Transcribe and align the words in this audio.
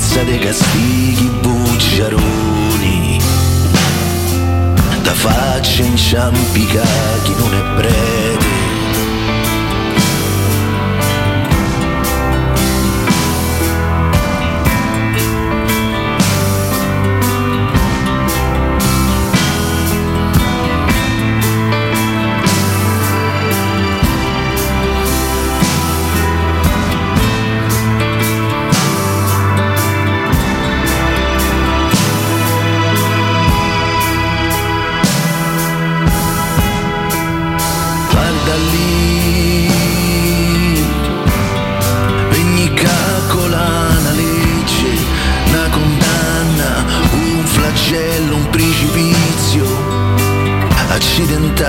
ninfirza 0.00 0.22
dei 0.24 0.38
castighi 0.38 1.28
bucciaroni 1.42 3.18
da 5.02 5.12
faccia 5.12 5.82
inciampica 5.82 6.82
chi 7.22 7.34
non 7.36 7.54
è 7.54 7.74
prete. 7.76 8.19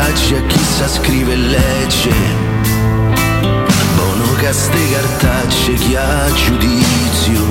Accidentaggi 0.02 0.36
a 0.36 0.42
chi 0.48 0.60
sa 0.60 0.88
scrive 0.88 1.34
e 1.34 1.36
legge, 1.36 2.12
buono 3.96 4.34
caste 4.38 4.92
cartacce 4.92 5.74
chi 5.74 5.96
ha 5.96 6.32
giudizio, 6.34 7.42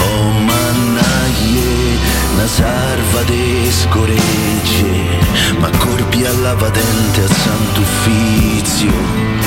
oh 0.00 0.30
mannaglie, 0.30 1.98
una 2.34 2.46
sarva 2.46 3.22
de 3.22 3.70
scoregge, 3.70 5.18
ma 5.58 5.70
corpi 5.78 6.24
alla 6.24 6.54
patente 6.54 7.22
a 7.22 7.28
Sant'Uffizio. 7.28 9.37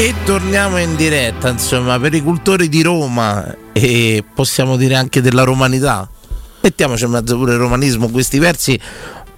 E 0.00 0.14
torniamo 0.24 0.78
in 0.78 0.96
diretta, 0.96 1.50
insomma, 1.50 2.00
per 2.00 2.14
i 2.14 2.22
cultori 2.22 2.70
di 2.70 2.80
Roma 2.80 3.54
e 3.70 4.24
possiamo 4.34 4.78
dire 4.78 4.94
anche 4.94 5.20
della 5.20 5.42
romanità. 5.42 6.08
Mettiamoci 6.62 7.04
in 7.04 7.10
mezzo 7.10 7.36
pure 7.36 7.52
il 7.52 7.58
romanismo, 7.58 8.08
questi 8.08 8.38
versi 8.38 8.80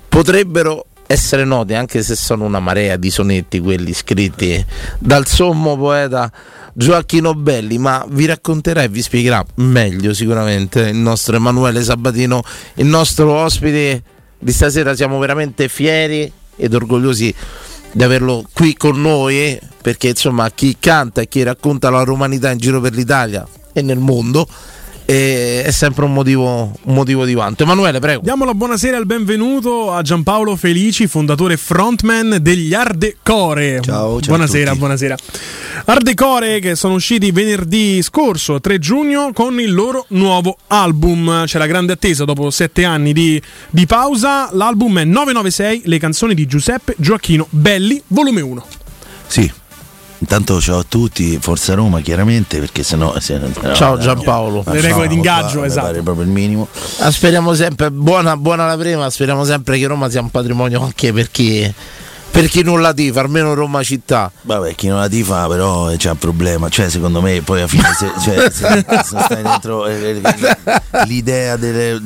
potrebbero 0.09 0.87
essere 1.09 1.45
noti 1.45 1.75
anche 1.75 2.05
se 2.05 2.15
sono 2.15 2.45
una 2.45 2.61
marea 2.61 2.95
di 2.95 3.11
sonetti 3.11 3.59
quelli 3.59 3.93
scritti 3.93 4.65
dal 5.00 5.27
sommo 5.27 5.77
poeta 5.77 6.31
Gioacchino 6.73 7.34
Belli, 7.34 7.79
ma 7.79 8.06
vi 8.09 8.27
racconterà 8.27 8.84
e 8.84 8.89
vi 8.89 9.03
spiegherà 9.03 9.44
meglio 9.56 10.15
sicuramente 10.15 10.83
il 10.83 10.97
nostro 10.97 11.34
Emanuele 11.34 11.83
Sabatino, 11.83 12.41
il 12.75 12.87
nostro 12.87 13.33
ospite 13.33 14.00
di 14.39 14.53
stasera. 14.53 14.94
Siamo 14.94 15.19
veramente 15.19 15.69
fieri 15.69 16.31
ed 16.55 16.73
orgogliosi 16.73 17.34
di 17.92 18.03
averlo 18.03 18.44
qui 18.53 18.75
con 18.75 19.00
noi 19.00 19.58
perché 19.80 20.08
insomma 20.08 20.50
chi 20.50 20.76
canta 20.78 21.20
e 21.20 21.28
chi 21.28 21.42
racconta 21.42 21.91
la 21.91 22.03
romanità 22.03 22.50
in 22.50 22.58
giro 22.58 22.80
per 22.80 22.94
l'Italia 22.94 23.47
e 23.72 23.82
nel 23.82 23.98
mondo 23.98 24.47
è 25.04 25.68
sempre 25.70 26.04
un 26.04 26.12
motivo, 26.12 26.72
un 26.82 26.94
motivo 26.94 27.24
di 27.24 27.34
vanto. 27.34 27.62
Emanuele, 27.64 27.98
prego. 27.98 28.20
Diamo 28.22 28.44
la 28.44 28.54
buonasera 28.54 28.96
e 28.96 29.00
il 29.00 29.06
benvenuto 29.06 29.92
a 29.92 30.02
Giampaolo 30.02 30.56
Felici, 30.56 31.06
fondatore 31.06 31.54
e 31.54 31.56
frontman 31.56 32.38
degli 32.40 32.72
Ardecore. 32.74 33.80
Ciao, 33.82 34.20
ciao 34.20 34.28
buonasera, 34.28 34.64
a 34.64 34.66
tutti. 34.68 34.78
buonasera. 34.78 35.16
Ardecore 35.84 36.60
che 36.60 36.76
sono 36.76 36.94
usciti 36.94 37.30
venerdì 37.32 38.02
scorso, 38.02 38.60
3 38.60 38.78
giugno, 38.78 39.32
con 39.32 39.60
il 39.60 39.72
loro 39.72 40.06
nuovo 40.08 40.56
album. 40.68 41.44
C'è 41.46 41.58
la 41.58 41.66
grande 41.66 41.92
attesa 41.92 42.24
dopo 42.24 42.50
sette 42.50 42.84
anni 42.84 43.12
di, 43.12 43.40
di 43.70 43.86
pausa. 43.86 44.50
L'album 44.52 45.00
è 45.00 45.04
996, 45.04 45.82
le 45.86 45.98
canzoni 45.98 46.34
di 46.34 46.46
Giuseppe 46.46 46.94
Gioacchino 46.98 47.46
Belli, 47.50 48.00
volume 48.08 48.40
1. 48.40 48.66
Sì, 49.26 49.50
intanto 50.22 50.60
ciao 50.60 50.78
a 50.78 50.84
tutti, 50.88 51.37
Forza 51.41 51.75
Roma 51.75 52.00
chiaramente 52.00 52.60
perché 52.60 52.84
sennò... 52.84 53.19
Se, 53.19 53.38
no, 53.38 53.75
Ciao 53.75 53.99
Giampaolo. 53.99 54.62
Le 54.66 54.81
regole 54.81 55.09
d'ingaggio, 55.09 55.60
mi 55.60 55.66
esatto. 55.66 56.00
proprio 56.03 56.25
il 56.25 56.31
minimo. 56.31 56.69
Ah, 56.99 57.10
speriamo 57.10 57.55
sempre, 57.55 57.91
buona, 57.91 58.37
buona 58.37 58.66
la 58.66 58.77
prima, 58.77 59.11
speriamo 59.11 59.44
sempre 59.44 59.78
che 59.78 59.87
Roma 59.87 60.09
sia 60.09 60.21
un 60.21 60.31
patrimonio 60.31 60.81
anche 60.81 61.12
per 61.12 61.31
chi, 61.31 61.72
per 62.31 62.47
chi 62.47 62.62
non 62.62 62.81
la 62.81 62.94
tifa, 62.94 63.21
almeno 63.21 63.53
Roma 63.53 63.82
città. 63.82 64.31
Vabbè, 64.43 64.77
chi 64.77 64.87
non 64.87 65.00
la 65.00 65.09
tifa 65.09 65.49
però 65.49 65.94
c'è 65.97 66.11
un 66.11 66.19
problema, 66.19 66.69
cioè 66.69 66.88
secondo 66.88 67.21
me 67.21 67.43
poi 67.43 67.59
alla 67.59 67.69
fine 67.69 67.93
se, 67.99 68.12
cioè, 68.22 68.49
se, 68.49 68.84
se 68.88 69.19
stai 69.25 69.43
dentro 69.43 69.87
eh, 69.87 70.21
eh, 70.22 71.03
l'idea 71.06 71.56
delle... 71.56 72.00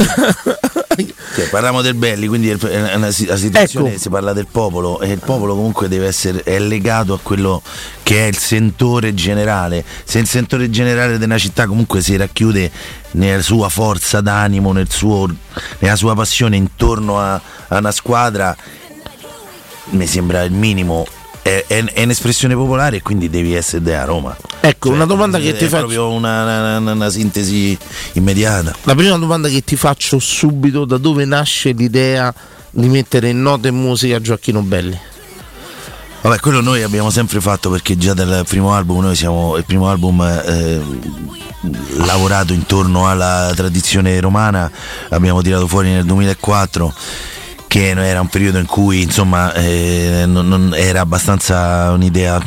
Cioè, 1.34 1.48
parliamo 1.48 1.82
del 1.82 1.94
Belli, 1.94 2.26
quindi 2.26 2.50
è 2.50 2.56
una, 2.60 2.96
una 2.96 3.10
situazione 3.10 3.90
Ecco. 3.90 3.98
si 3.98 4.08
parla 4.08 4.32
del 4.32 4.46
popolo 4.50 5.00
e 5.00 5.12
il 5.12 5.20
popolo 5.20 5.54
comunque 5.54 5.88
deve 5.88 6.06
essere 6.06 6.42
è 6.42 6.58
legato 6.58 7.14
a 7.14 7.18
quello 7.22 7.62
che 8.02 8.24
è 8.24 8.26
il 8.28 8.36
sentore 8.36 9.14
generale. 9.14 9.84
Se 10.04 10.18
il 10.18 10.26
sentore 10.26 10.70
generale 10.70 11.18
di 11.18 11.24
una 11.24 11.38
città 11.38 11.66
comunque 11.66 12.00
si 12.00 12.16
racchiude 12.16 12.70
nella 13.12 13.42
sua 13.42 13.68
forza 13.68 14.20
d'animo, 14.20 14.72
nel 14.72 14.90
suo, 14.90 15.28
nella 15.78 15.96
sua 15.96 16.14
passione 16.14 16.56
intorno 16.56 17.18
a, 17.20 17.34
a 17.68 17.78
una 17.78 17.92
squadra, 17.92 18.56
mi 19.90 20.06
sembra 20.06 20.42
il 20.42 20.52
minimo. 20.52 21.06
È, 21.46 21.64
è- 21.68 21.84
è 21.84 22.02
un'espressione 22.02 22.54
popolare 22.56 22.96
e 22.96 23.02
quindi 23.02 23.30
devi 23.30 23.54
essere 23.54 23.80
da 23.82 24.04
Roma. 24.04 24.36
Ecco, 24.60 24.88
Cioè, 24.88 24.96
una 24.96 25.06
domanda 25.06 25.38
che 25.38 25.50
è 25.50 25.56
ti 25.56 25.66
faccio. 25.66 25.76
proprio 25.76 26.08
una, 26.10 26.76
una- 26.78 26.92
una 26.92 27.08
sintesi 27.08 27.78
immediata. 28.14 28.74
La 28.82 28.96
prima 28.96 29.16
domanda 29.16 29.48
che 29.48 29.62
ti 29.62 29.76
faccio 29.76 30.18
subito, 30.18 30.84
da 30.84 30.96
dove 30.98 31.24
nasce 31.24 31.70
l'idea 31.70 32.34
di 32.70 32.88
mettere 32.88 33.28
in 33.28 33.42
nota 33.42 33.68
e 33.68 33.70
musica 33.70 34.20
Gioacchino 34.20 34.60
Belli? 34.62 34.98
Vabbè, 36.22 36.40
quello 36.40 36.60
noi 36.60 36.82
abbiamo 36.82 37.10
sempre 37.10 37.40
fatto 37.40 37.70
perché 37.70 37.96
già 37.96 38.12
dal 38.12 38.44
primo 38.48 38.74
album, 38.74 39.02
noi 39.02 39.14
siamo 39.14 39.56
il 39.56 39.64
primo 39.64 39.88
album 39.88 40.20
eh, 40.22 40.80
lavorato 41.99 42.52
intorno 42.52 43.08
alla 43.08 43.52
tradizione 43.54 44.19
romana, 44.19 44.69
l'abbiamo 45.10 45.40
tirato 45.42 45.69
fuori 45.69 45.90
nel 45.90 46.04
2004 46.04 46.92
che 47.76 47.90
era 47.90 48.23
un 48.23 48.28
periodo 48.28 48.58
in 48.58 48.64
cui 48.64 49.02
insomma 49.02 49.52
eh, 49.52 50.25
non- 50.26 50.49
non- 50.49 50.73
era 50.75 51.00
abbastanza 51.02 51.90
un'idea 51.93 52.40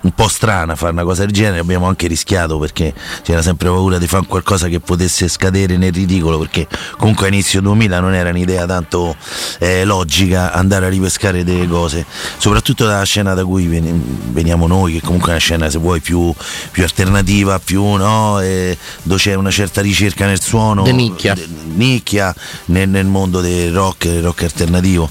un 0.00 0.12
po' 0.12 0.28
strana 0.28 0.76
fare 0.76 0.92
una 0.92 1.02
cosa 1.02 1.24
del 1.24 1.32
genere, 1.32 1.58
abbiamo 1.58 1.86
anche 1.86 2.06
rischiato 2.06 2.58
perché 2.58 2.94
c'era 3.22 3.42
sempre 3.42 3.68
paura 3.68 3.98
di 3.98 4.06
fare 4.06 4.26
qualcosa 4.26 4.68
che 4.68 4.78
potesse 4.78 5.26
scadere 5.26 5.76
nel 5.76 5.92
ridicolo 5.92 6.38
perché 6.38 6.68
comunque 6.96 7.26
a 7.26 7.28
inizio 7.30 7.60
2000 7.60 7.98
non 7.98 8.14
era 8.14 8.30
un'idea 8.30 8.64
tanto 8.64 9.16
eh, 9.58 9.84
logica 9.84 10.52
andare 10.52 10.86
a 10.86 10.88
ripescare 10.88 11.42
delle 11.42 11.66
cose, 11.66 12.06
soprattutto 12.38 12.86
dalla 12.86 13.02
scena 13.04 13.34
da 13.34 13.44
cui 13.44 13.66
ven- 13.66 14.32
veniamo 14.32 14.66
noi, 14.68 14.94
che 14.94 15.00
comunque 15.00 15.28
è 15.30 15.32
una 15.32 15.40
scena 15.40 15.68
se 15.68 15.78
vuoi 15.78 16.00
più, 16.00 16.32
più 16.70 16.82
alternativa, 16.84 17.58
più 17.58 17.82
no, 17.94 18.40
eh, 18.40 18.78
dove 19.02 19.20
c'è 19.20 19.34
una 19.34 19.50
certa 19.50 19.80
ricerca 19.80 20.26
nel 20.26 20.40
suono, 20.40 20.84
De 20.84 20.92
nicchia. 20.92 21.34
de- 21.34 21.48
nicchia 21.74 22.32
nel, 22.66 22.88
nel 22.88 23.06
mondo 23.06 23.40
del 23.40 23.72
rock, 23.72 24.06
del 24.06 24.22
rock 24.22 24.44
alternativo. 24.44 25.10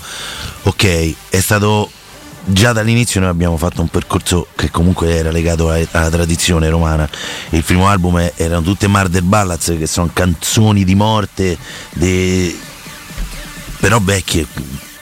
Ok, 0.64 1.14
è 1.30 1.40
stato 1.40 1.90
già 2.50 2.72
dall'inizio 2.72 3.20
noi 3.20 3.30
abbiamo 3.30 3.58
fatto 3.58 3.82
un 3.82 3.90
percorso 3.90 4.48
che 4.56 4.72
comunque 4.72 5.14
era 5.16 5.32
legato 5.32 5.70
a- 5.70 5.80
alla 5.92 6.10
tradizione 6.10 6.70
romana. 6.70 7.08
Il 7.50 7.64
primo 7.64 7.88
album 7.88 8.20
è- 8.20 8.34
erano 8.38 8.62
tutte 8.62 8.88
Murder 8.88 9.22
Ballads 9.22 9.76
che 9.78 9.86
sono 9.88 10.10
canzoni 10.14 10.84
di 10.84 10.96
morte, 10.96 11.58
de- 11.94 12.56
però 13.80 14.00
vecchie. 14.02 14.48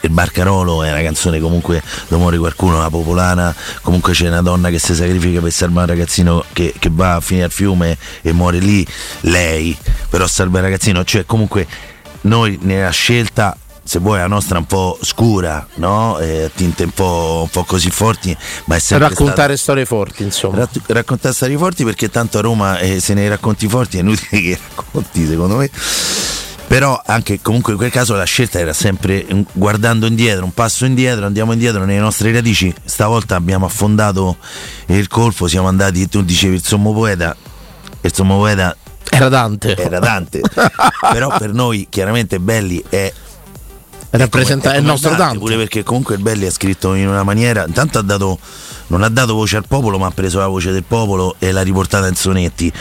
Il 0.00 0.12
Barcarolo 0.12 0.84
è 0.84 0.92
una 0.92 1.02
canzone 1.02 1.40
comunque 1.40 1.82
dove 2.06 2.20
muore 2.20 2.38
qualcuno, 2.38 2.78
la 2.78 2.90
popolana, 2.90 3.52
comunque 3.82 4.12
c'è 4.12 4.28
una 4.28 4.42
donna 4.42 4.70
che 4.70 4.78
si 4.78 4.94
sacrifica 4.94 5.40
per 5.40 5.50
salvare 5.50 5.90
un 5.92 5.98
ragazzino 5.98 6.44
che, 6.52 6.74
che 6.78 6.90
va 6.92 7.16
a 7.16 7.20
finire 7.20 7.46
al 7.46 7.50
fiume 7.50 7.98
e 8.22 8.32
muore 8.32 8.58
lì, 8.58 8.86
lei 9.22 9.76
però 10.08 10.28
salva 10.28 10.58
il 10.58 10.64
ragazzino, 10.64 11.02
cioè 11.02 11.26
comunque 11.26 11.66
noi 12.22 12.56
nella 12.62 12.90
scelta 12.90 13.56
se 13.86 14.00
vuoi 14.00 14.18
la 14.18 14.26
nostra 14.26 14.58
un 14.58 14.66
po' 14.66 14.98
scura, 15.00 15.64
no? 15.76 16.18
Eh, 16.18 16.50
tinte 16.54 16.82
un 16.82 16.90
po', 16.90 17.42
un 17.44 17.48
po', 17.48 17.62
così 17.62 17.88
forti, 17.90 18.36
ma 18.64 18.74
è 18.74 18.78
sempre 18.80 19.08
raccontare 19.08 19.56
stata... 19.56 19.56
storie 19.56 19.84
forti, 19.84 20.24
insomma. 20.24 20.56
Ratt- 20.58 20.82
raccontare 20.88 21.32
storie 21.32 21.56
forti 21.56 21.84
perché 21.84 22.10
tanto 22.10 22.38
a 22.38 22.40
Roma 22.40 22.78
eh, 22.78 22.98
se 23.00 23.14
ne 23.14 23.28
racconti 23.28 23.68
forti 23.68 23.98
è 23.98 24.00
inutile 24.00 24.40
che 24.40 24.58
racconti, 24.74 25.26
secondo 25.26 25.56
me. 25.56 25.70
Però 26.66 27.00
anche 27.06 27.40
comunque 27.40 27.72
in 27.72 27.78
quel 27.78 27.92
caso 27.92 28.16
la 28.16 28.24
scelta 28.24 28.58
era 28.58 28.72
sempre 28.72 29.24
guardando 29.52 30.06
indietro, 30.06 30.44
un 30.44 30.52
passo 30.52 30.84
indietro, 30.84 31.24
andiamo 31.24 31.52
indietro 31.52 31.84
nelle 31.84 32.00
nostre 32.00 32.32
radici. 32.32 32.74
Stavolta 32.84 33.36
abbiamo 33.36 33.66
affondato 33.66 34.38
il 34.86 35.06
colpo, 35.06 35.46
siamo 35.46 35.68
andati, 35.68 36.08
tu 36.08 36.22
dicevi 36.22 36.56
il 36.56 36.64
sommo 36.64 36.92
poeta, 36.92 37.36
il 38.00 38.12
sommo 38.12 38.38
poeta 38.38 38.76
era 39.08 39.28
Dante. 39.28 39.76
Era 39.76 40.00
Dante. 40.00 40.40
Però 41.12 41.38
per 41.38 41.52
noi 41.52 41.86
chiaramente 41.88 42.40
Belli 42.40 42.82
è 42.88 43.12
rappresenta 44.10 44.72
è 44.72 44.78
il 44.78 44.84
nostro 44.84 45.10
Dante, 45.10 45.24
Dante, 45.24 45.38
pure 45.38 45.56
perché 45.56 45.82
comunque 45.82 46.14
il 46.14 46.22
Belli 46.22 46.46
ha 46.46 46.50
scritto 46.50 46.94
in 46.94 47.08
una 47.08 47.22
maniera 47.22 47.64
intanto 47.66 47.98
ha 47.98 48.02
dato 48.02 48.38
non 48.88 49.02
ha 49.02 49.08
dato 49.08 49.34
voce 49.34 49.56
al 49.56 49.64
popolo 49.66 49.98
ma 49.98 50.06
ha 50.06 50.10
preso 50.10 50.38
la 50.38 50.46
voce 50.46 50.72
del 50.72 50.84
popolo 50.84 51.36
e 51.38 51.52
l'ha 51.52 51.62
riportata 51.62 52.06
in 52.06 52.14
sonetti 52.14 52.72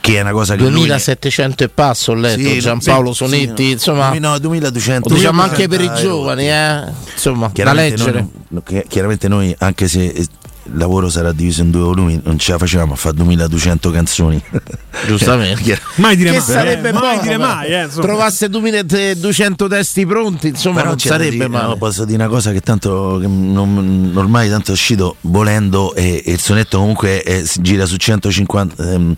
che 0.00 0.16
è 0.16 0.20
una 0.22 0.32
cosa 0.32 0.56
che 0.56 0.62
2700 0.62 1.62
lui... 1.62 1.70
e 1.70 1.74
passo 1.74 2.12
ho 2.12 2.14
letto 2.14 2.48
sì, 2.48 2.58
Giampaolo 2.58 3.12
Sonetti 3.12 3.64
sì, 3.64 3.70
insomma 3.72 4.12
no 4.18 4.38
2200 4.38 5.14
diciamo 5.14 5.42
anche 5.42 5.68
per 5.68 5.80
i 5.82 5.90
giovani 5.94 6.50
eh? 6.50 6.84
insomma 7.12 7.50
da 7.52 7.72
leggere. 7.72 8.26
noi, 8.48 8.84
chiaramente 8.88 9.28
noi 9.28 9.54
anche 9.58 9.88
se 9.88 10.26
il 10.64 10.76
lavoro 10.76 11.08
sarà 11.08 11.32
diviso 11.32 11.62
in 11.62 11.70
due 11.70 11.82
volumi, 11.82 12.20
non 12.22 12.38
ce 12.38 12.52
la 12.52 12.58
facevamo 12.58 12.92
a 12.92 12.96
fare 12.96 13.16
2200 13.16 13.90
canzoni. 13.90 14.42
Giustamente. 15.06 15.80
mai 15.96 16.16
dire 16.16 16.30
che 16.30 16.38
mai. 16.38 16.46
sarebbe 16.46 16.88
eh, 16.88 16.92
mai, 16.92 17.20
dire 17.20 17.36
mai 17.36 17.72
eh, 17.72 17.88
trovasse 17.88 18.48
2200 18.48 19.68
testi 19.68 20.06
pronti, 20.06 20.48
insomma, 20.48 20.76
Però 20.78 20.88
non 20.90 20.98
sarebbe 20.98 21.30
dire, 21.30 21.48
mai. 21.48 21.62
No, 21.62 21.76
posso 21.76 22.04
dire 22.04 22.22
una 22.22 22.28
cosa 22.28 22.52
che 22.52 22.60
tanto 22.60 23.18
che 23.20 23.26
non, 23.26 24.12
ormai 24.14 24.48
tanto 24.48 24.70
è 24.70 24.74
uscito 24.74 25.16
volendo 25.22 25.94
e, 25.94 26.22
e 26.24 26.32
il 26.32 26.40
sonetto 26.40 26.78
comunque 26.78 27.22
è, 27.22 27.42
gira 27.60 27.86
su 27.86 27.96
150 27.96 28.92
ehm, 28.92 29.14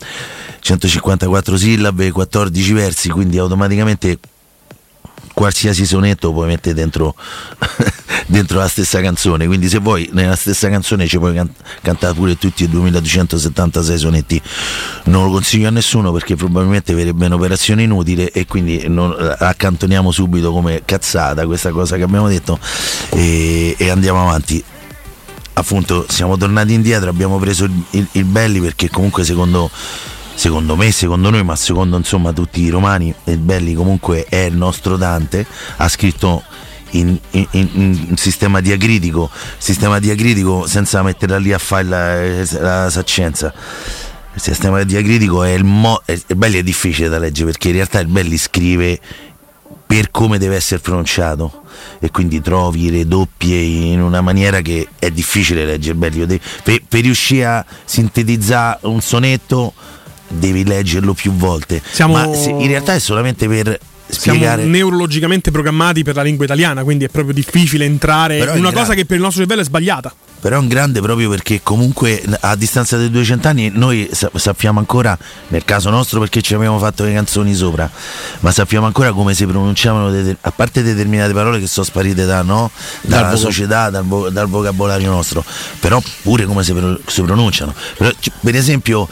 154 0.61 1.57
sillabe, 1.57 2.13
14 2.13 2.73
versi, 2.73 3.09
quindi 3.09 3.37
automaticamente 3.39 4.19
qualsiasi 5.33 5.87
sonetto 5.87 6.33
puoi 6.33 6.47
mettere 6.47 6.75
dentro, 6.75 7.15
dentro, 8.27 8.59
la 8.59 8.69
stessa 8.69 9.01
canzone. 9.01 9.47
Quindi 9.47 9.69
se 9.69 9.79
vuoi 9.79 10.09
nella 10.13 10.37
stessa 10.37 10.69
canzone 10.69 11.07
ci 11.07 11.19
puoi 11.19 11.35
can- 11.35 11.53
cantare 11.83 12.15
pure 12.15 12.37
tutti 12.39 12.65
i 12.65 12.69
2276 12.69 13.99
sonetti. 13.99 14.43
Non 15.05 15.25
lo 15.25 15.31
consiglio 15.33 15.69
a 15.69 15.71
nessuno 15.71 16.13
perché 16.13 16.37
probabilmente 16.37 16.95
verrebbe 16.95 17.27
un'operazione 17.27 17.83
inutile 17.83 18.31
e 18.31 18.47
quindi 18.47 18.89
non, 18.89 19.15
accantoniamo 19.39 20.11
subito 20.11 20.53
come 20.53 20.83
cazzata 20.85 21.47
questa 21.47 21.71
cosa 21.71 21.97
che 21.97 22.03
abbiamo 22.03 22.29
detto 22.29 22.59
e, 23.11 23.75
e 23.79 23.91
andiamo 23.91 24.23
avanti. 24.23 24.63
Appunto 25.55 26.07
siamo 26.09 26.39
tornati 26.39 26.73
indietro 26.73 27.11
abbiamo 27.11 27.39
preso 27.39 27.65
il, 27.65 27.85
il, 27.91 28.09
il 28.13 28.25
Belli 28.25 28.59
perché 28.59 28.89
comunque 28.89 29.23
secondo 29.23 29.71
secondo 30.35 30.77
me, 30.77 30.91
secondo 30.91 31.31
noi, 31.31 31.45
ma 31.45 31.57
secondo 31.57 31.97
insomma 31.97 32.33
tutti 32.33 32.61
i 32.61 32.69
romani, 32.69 33.15
il 33.25 33.39
Belli 33.39 33.75
comunque 33.75 34.25
è 34.29 34.45
il 34.45 34.57
nostro 34.57 34.97
Dante, 34.97 35.47
ha 35.77 35.89
scritto 35.89 36.43
in, 36.93 37.19
in, 37.31 37.47
in, 37.51 38.17
sistema 38.17 38.61
diacritico, 38.61 39.31
sistema 39.59 39.99
diacritico 39.99 40.67
senza 40.67 41.03
metterla 41.03 41.39
lì 41.39 41.53
a 41.53 41.59
fare 41.59 41.85
la, 41.85 42.83
la 42.83 42.91
saccenza. 42.91 43.53
Il 44.35 44.41
sistema 44.41 44.83
diacritico 44.83 45.43
è 45.43 45.51
il, 45.51 45.65
mo, 45.65 46.01
è, 46.05 46.19
Belli 46.35 46.59
è 46.59 46.63
difficile 46.63 47.09
da 47.09 47.19
leggere 47.19 47.51
perché 47.51 47.69
in 47.69 47.75
realtà 47.75 48.01
il 48.01 48.07
Belli 48.07 48.39
scrive 48.39 48.99
per 49.87 50.11
come 50.11 50.39
deve 50.39 50.57
essere 50.57 50.81
pronunciato 50.81 51.65
e 51.99 52.11
quindi 52.11 52.41
trovi 52.41 52.91
le 52.91 53.07
doppie 53.07 53.61
in 53.61 54.01
una 54.01 54.23
maniera 54.23 54.63
che 54.63 54.89
è 54.99 55.11
difficile 55.11 55.67
leggere 55.67 55.97
Belli. 55.97 56.41
Per, 56.63 56.83
per 56.89 57.01
riuscire 57.03 57.47
a 57.47 57.65
sintetizzare 57.85 58.79
un 58.83 59.01
sonetto 59.01 59.75
devi 60.33 60.65
leggerlo 60.65 61.15
più 61.15 61.33
volte. 61.33 61.83
Siamo... 61.91 62.15
Ma 62.15 62.25
in 62.25 62.67
realtà 62.67 62.95
è 62.95 62.99
solamente 62.99 63.47
per 63.49 63.79
spiegare. 64.07 64.63
Siamo 64.63 64.77
neurologicamente 64.77 65.51
programmati 65.51 66.03
per 66.03 66.15
la 66.15 66.23
lingua 66.23 66.45
italiana, 66.45 66.83
quindi 66.85 67.05
è 67.05 67.09
proprio 67.09 67.35
difficile 67.35 67.85
entrare 67.85 68.39
in 68.39 68.59
una 68.59 68.73
cosa 68.73 68.95
che 68.95 69.05
per 69.05 69.17
il 69.17 69.23
nostro 69.23 69.41
cervello 69.41 69.63
è 69.63 69.65
sbagliata. 69.65 70.15
Però 70.43 70.57
è 70.57 70.59
un 70.59 70.67
grande 70.67 71.01
proprio 71.01 71.31
perché 71.31 71.61
comunque 71.63 72.21
a 72.41 72.57
distanza 72.57 72.97
dei 72.97 73.13
200 73.13 73.47
anni 73.47 73.71
noi 73.73 74.11
sappiamo 74.35 74.81
ancora, 74.81 75.17
nel 75.49 75.65
caso 75.65 75.89
nostro 75.89 76.19
perché 76.19 76.43
ci 76.43 76.55
abbiamo 76.55 76.81
fatto 76.81 77.05
le 77.05 77.13
canzoni 77.13 77.55
sopra, 77.55 77.89
ma 78.41 78.51
sappiamo 78.51 78.87
ancora 78.87 79.13
come 79.13 79.35
si 79.35 79.47
pronunciavano, 79.47 80.37
a 80.41 80.51
parte 80.51 80.83
determinate 80.83 81.33
parole 81.33 81.61
che 81.61 81.69
sono 81.69 81.87
sparite 81.87 82.25
da, 82.25 82.43
no? 82.43 82.73
dalla 83.03 83.29
dal 83.29 83.39
società, 83.39 83.89
dal, 83.89 84.05
dal, 84.33 84.49
vocabolario 84.49 85.11
nostro, 85.11 85.45
però 85.79 86.03
pure 86.23 86.45
come 86.45 86.65
si, 86.65 86.75
si 87.07 87.23
pronunciano. 87.23 87.73
Per 87.97 88.57
esempio 88.57 89.09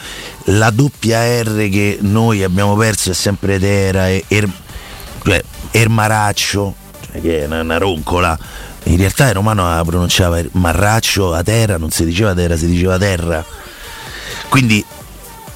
la 0.46 0.70
doppia 0.70 1.22
R 1.44 1.68
che 1.68 1.98
noi 2.00 2.42
abbiamo 2.42 2.74
perso 2.74 3.12
è 3.12 3.14
sempre 3.14 3.60
Tera, 3.60 4.10
er, 4.10 4.48
cioè, 5.22 5.44
Ermaraccio, 5.70 6.74
cioè 7.06 7.20
che 7.20 7.42
è 7.42 7.46
una, 7.46 7.60
una 7.60 7.78
roncola 7.78 8.36
in 8.90 8.96
realtà 8.96 9.28
il 9.28 9.34
romano 9.34 9.82
pronunciava 9.84 10.40
marraccio 10.52 11.32
a 11.32 11.42
terra, 11.42 11.78
non 11.78 11.90
si 11.90 12.04
diceva 12.04 12.34
terra, 12.34 12.56
si 12.56 12.66
diceva 12.66 12.98
terra. 12.98 13.44
Quindi 14.48 14.84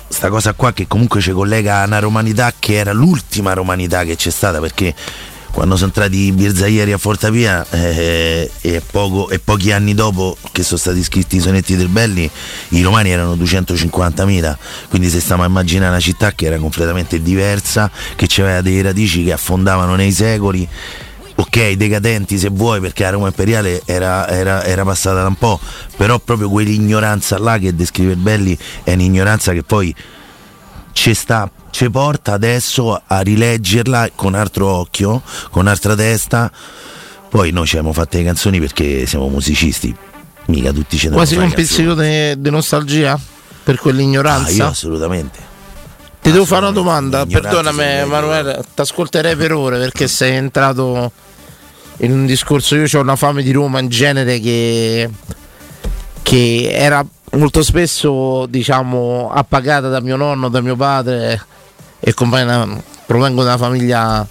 sta 0.09 0.29
cosa 0.29 0.53
qua 0.53 0.73
che 0.73 0.87
comunque 0.87 1.21
ci 1.21 1.33
collega 1.33 1.81
a 1.81 1.87
una 1.87 1.99
romanità 1.99 2.53
che 2.57 2.75
era 2.75 2.93
l'ultima 2.93 3.53
romanità 3.53 4.05
che 4.05 4.15
c'è 4.15 4.31
stata 4.31 4.61
perché 4.61 4.95
quando 5.51 5.77
sono 5.77 5.89
entrati 5.89 6.17
i 6.17 6.33
Birzaieri 6.33 6.93
a 6.93 6.99
Fortavia 6.99 7.65
eh, 7.71 8.51
e, 8.61 8.83
poco, 8.89 9.29
e, 9.29 9.39
pochi 9.41 9.73
anni 9.73 9.95
dopo 9.95 10.37
che 10.53 10.63
sono 10.63 10.79
stati 10.79 11.03
scritti 11.03 11.37
i 11.37 11.41
sonetti 11.41 11.75
del 11.75 11.89
Belli 11.89 12.29
i 12.71 12.83
romani 12.83 13.11
erano 13.11 13.35
250.000 13.35 14.57
quindi 14.89 15.09
se 15.09 15.21
stiamo 15.21 15.43
a 15.43 15.47
immaginare 15.47 15.91
una 15.91 16.01
città 16.01 16.33
che 16.33 16.47
era 16.47 16.59
completamente 16.59 17.21
diversa 17.21 17.91
che 18.15 18.29
aveva 18.41 18.61
delle 18.61 18.83
radici 18.83 19.25
che 19.25 19.33
affondavano 19.33 19.97
nei 19.97 20.13
secoli 20.13 20.69
ok, 21.37 21.73
decadenti 21.73 22.39
se 22.39 22.49
vuoi, 22.49 22.81
perché 22.81 23.03
la 23.03 23.11
Roma 23.11 23.27
Imperiale 23.27 23.83
era, 23.85 24.29
era, 24.29 24.65
era, 24.65 24.85
passata 24.85 25.23
da 25.23 25.29
un 25.29 25.37
po', 25.37 25.59
però 25.97 26.19
proprio 26.19 26.49
quell'ignoranza 26.49 27.39
là 27.39 27.59
che 27.59 27.75
descrive 27.75 28.17
Belli 28.17 28.57
è 28.85 28.93
un'ignoranza 28.93 29.53
che 29.53 29.63
poi 29.63 29.95
ci 30.93 31.13
sta, 31.15 31.51
ci 31.71 31.91
porta 31.91 32.33
adesso 32.33 33.01
a 33.05 33.21
rileggerla 33.21 34.11
con 34.15 34.35
altro 34.35 34.69
occhio, 34.69 35.23
con 35.51 35.67
altra 35.67 35.95
testa. 35.95 36.51
Poi 37.29 37.51
noi 37.51 37.67
ci 37.67 37.77
abbiamo 37.77 37.93
fatte 37.93 38.19
le 38.19 38.25
canzoni 38.25 38.61
perché 38.61 39.07
siamo 39.07 39.29
musicisti, 39.29 39.95
mica 40.47 40.71
tutti 40.71 40.97
ce 40.97 41.09
ne 41.09 41.17
Quasi 41.17 41.37
un 41.37 41.53
pizzico 41.53 41.95
di 41.95 42.51
nostalgia 42.51 43.19
per 43.65 43.77
quell'ignoranza. 43.79 44.51
Ah, 44.51 44.53
io 44.53 44.67
assolutamente. 44.67 45.53
Ti 46.23 46.31
devo 46.31 46.47
fare 46.47 46.63
una 46.63 46.73
domanda, 46.73 47.27
perdonami 47.27 47.83
Emanuele, 47.83 48.65
ti 48.73 48.81
ascolterei 48.81 49.37
per 49.37 49.53
ore 49.53 49.79
perché 49.79 50.09
sei 50.09 50.37
entrato 50.37 51.13
in 51.99 52.13
un 52.13 52.27
discorso, 52.27 52.77
io 52.77 52.87
ho 52.93 53.01
una 53.01 53.17
fame 53.17 53.43
di 53.43 53.53
Roma 53.53 53.81
in 53.81 53.89
genere 53.89 54.41
che, 54.41 55.09
che 56.23 56.69
era 56.71 57.05
molto 57.33 57.63
spesso 57.63 58.47
diciamo 58.47 59.31
appagata 59.33 59.89
da 59.89 60.01
mio 60.01 60.17
nonno, 60.17 60.49
da 60.49 60.61
mio 60.61 60.77
padre 60.77 61.41
e 62.01 62.15
compagna, 62.15 62.67
provengo 63.07 63.43
da 63.43 63.55
una 63.55 63.65
famiglia 63.65 64.27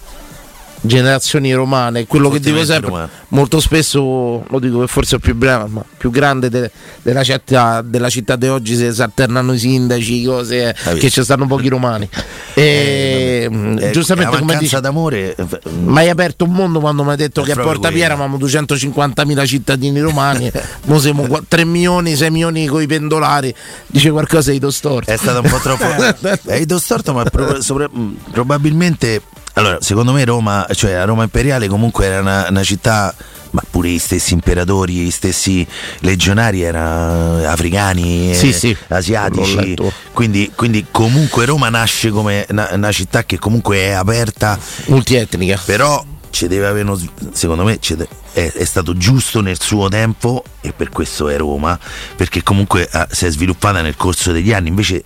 generazioni 0.86 1.52
romane, 1.52 2.06
quello 2.06 2.28
che 2.28 2.40
dico 2.40 2.62
sempre 2.64 2.90
romano. 2.90 3.08
molto 3.28 3.58
spesso 3.58 4.44
lo 4.46 4.58
dico 4.58 4.80
che 4.80 4.86
forse 4.86 5.16
è 5.16 5.18
più, 5.18 5.34
brava, 5.34 5.84
più 5.96 6.10
grande 6.10 6.50
de, 6.50 6.70
della, 7.02 7.24
città, 7.24 7.82
della 7.82 8.10
città 8.10 8.36
di 8.36 8.48
oggi 8.48 8.76
se 8.76 8.92
si 8.92 9.02
alternano 9.02 9.54
i 9.54 9.58
sindaci, 9.58 10.24
cose 10.24 10.74
ah, 10.84 10.92
che 10.92 11.10
ci 11.10 11.22
stanno 11.22 11.46
pochi 11.46 11.68
romani. 11.68 12.08
E, 12.56 13.48
eh, 13.80 13.90
giustamente 13.90 14.38
come 14.38 14.56
dici, 14.56 14.78
d'amore 14.78 15.34
ma 15.82 16.00
hai 16.00 16.08
aperto 16.08 16.44
un 16.44 16.52
mondo 16.52 16.78
quando 16.78 17.02
mi 17.02 17.10
hai 17.10 17.16
detto 17.16 17.42
che 17.42 17.50
a 17.50 17.56
Porta 17.56 17.90
Piera 17.90 18.14
avevamo 18.14 18.36
250.000 18.36 19.46
cittadini 19.46 19.98
romani, 20.00 20.50
ora 20.86 20.98
siamo 21.00 21.26
3 21.46 21.64
milioni, 21.64 22.14
6 22.14 22.30
milioni 22.30 22.66
con 22.66 22.80
i 22.80 22.86
pendolari, 22.86 23.52
dice 23.86 24.10
qualcosa 24.10 24.52
di 24.52 24.60
Dostorto. 24.60 25.10
È 25.10 25.16
stato 25.16 25.40
un 25.40 25.50
po' 25.50 25.58
troppo... 25.58 25.84
è 26.50 26.58
di 26.58 26.66
Dostorto 26.66 27.12
ma 27.12 27.24
pro- 27.24 27.60
sopra- 27.60 27.90
probabilmente 28.30 29.20
allora, 29.54 29.78
secondo 29.80 30.12
me 30.12 30.24
Roma, 30.24 30.66
cioè 30.72 31.04
Roma 31.04 31.22
Imperiale 31.24 31.68
comunque 31.68 32.06
era 32.06 32.20
una, 32.20 32.46
una 32.48 32.62
città 32.62 33.14
ma 33.54 33.62
pure 33.70 33.88
gli 33.88 33.98
stessi 34.00 34.32
imperatori, 34.34 34.94
gli 34.94 35.10
stessi 35.12 35.66
legionari 36.00 36.62
erano 36.62 37.46
africani, 37.46 38.34
sì, 38.34 38.48
eh, 38.48 38.52
sì, 38.52 38.76
asiatici. 38.88 39.76
Quindi, 40.12 40.50
quindi, 40.54 40.86
comunque 40.90 41.44
Roma 41.44 41.68
nasce 41.68 42.10
come 42.10 42.44
una, 42.50 42.68
una, 42.72 42.90
città 42.90 43.22
che 43.24 43.38
comunque 43.38 43.76
è 43.76 43.90
aperta, 43.90 44.58
multietnica. 44.86 45.60
Però 45.64 46.04
ci 46.30 46.48
deve 46.48 46.66
avere 46.66 46.84
uno, 46.84 47.00
secondo 47.30 47.62
me 47.62 47.78
deve, 47.80 48.08
è, 48.32 48.52
è, 48.52 48.64
stato 48.64 48.96
giusto 48.96 49.40
nel 49.40 49.60
suo 49.60 49.88
tempo 49.88 50.42
e 50.60 50.72
per 50.72 50.88
questo 50.88 51.28
è 51.28 51.36
Roma, 51.36 51.78
perché 52.16 52.42
comunque 52.42 52.88
ah, 52.90 53.06
si 53.08 53.26
è 53.26 53.30
sviluppata 53.30 53.82
nel 53.82 53.94
corso 53.96 54.32
degli 54.32 54.52
anni. 54.52 54.66
Invece 54.66 55.00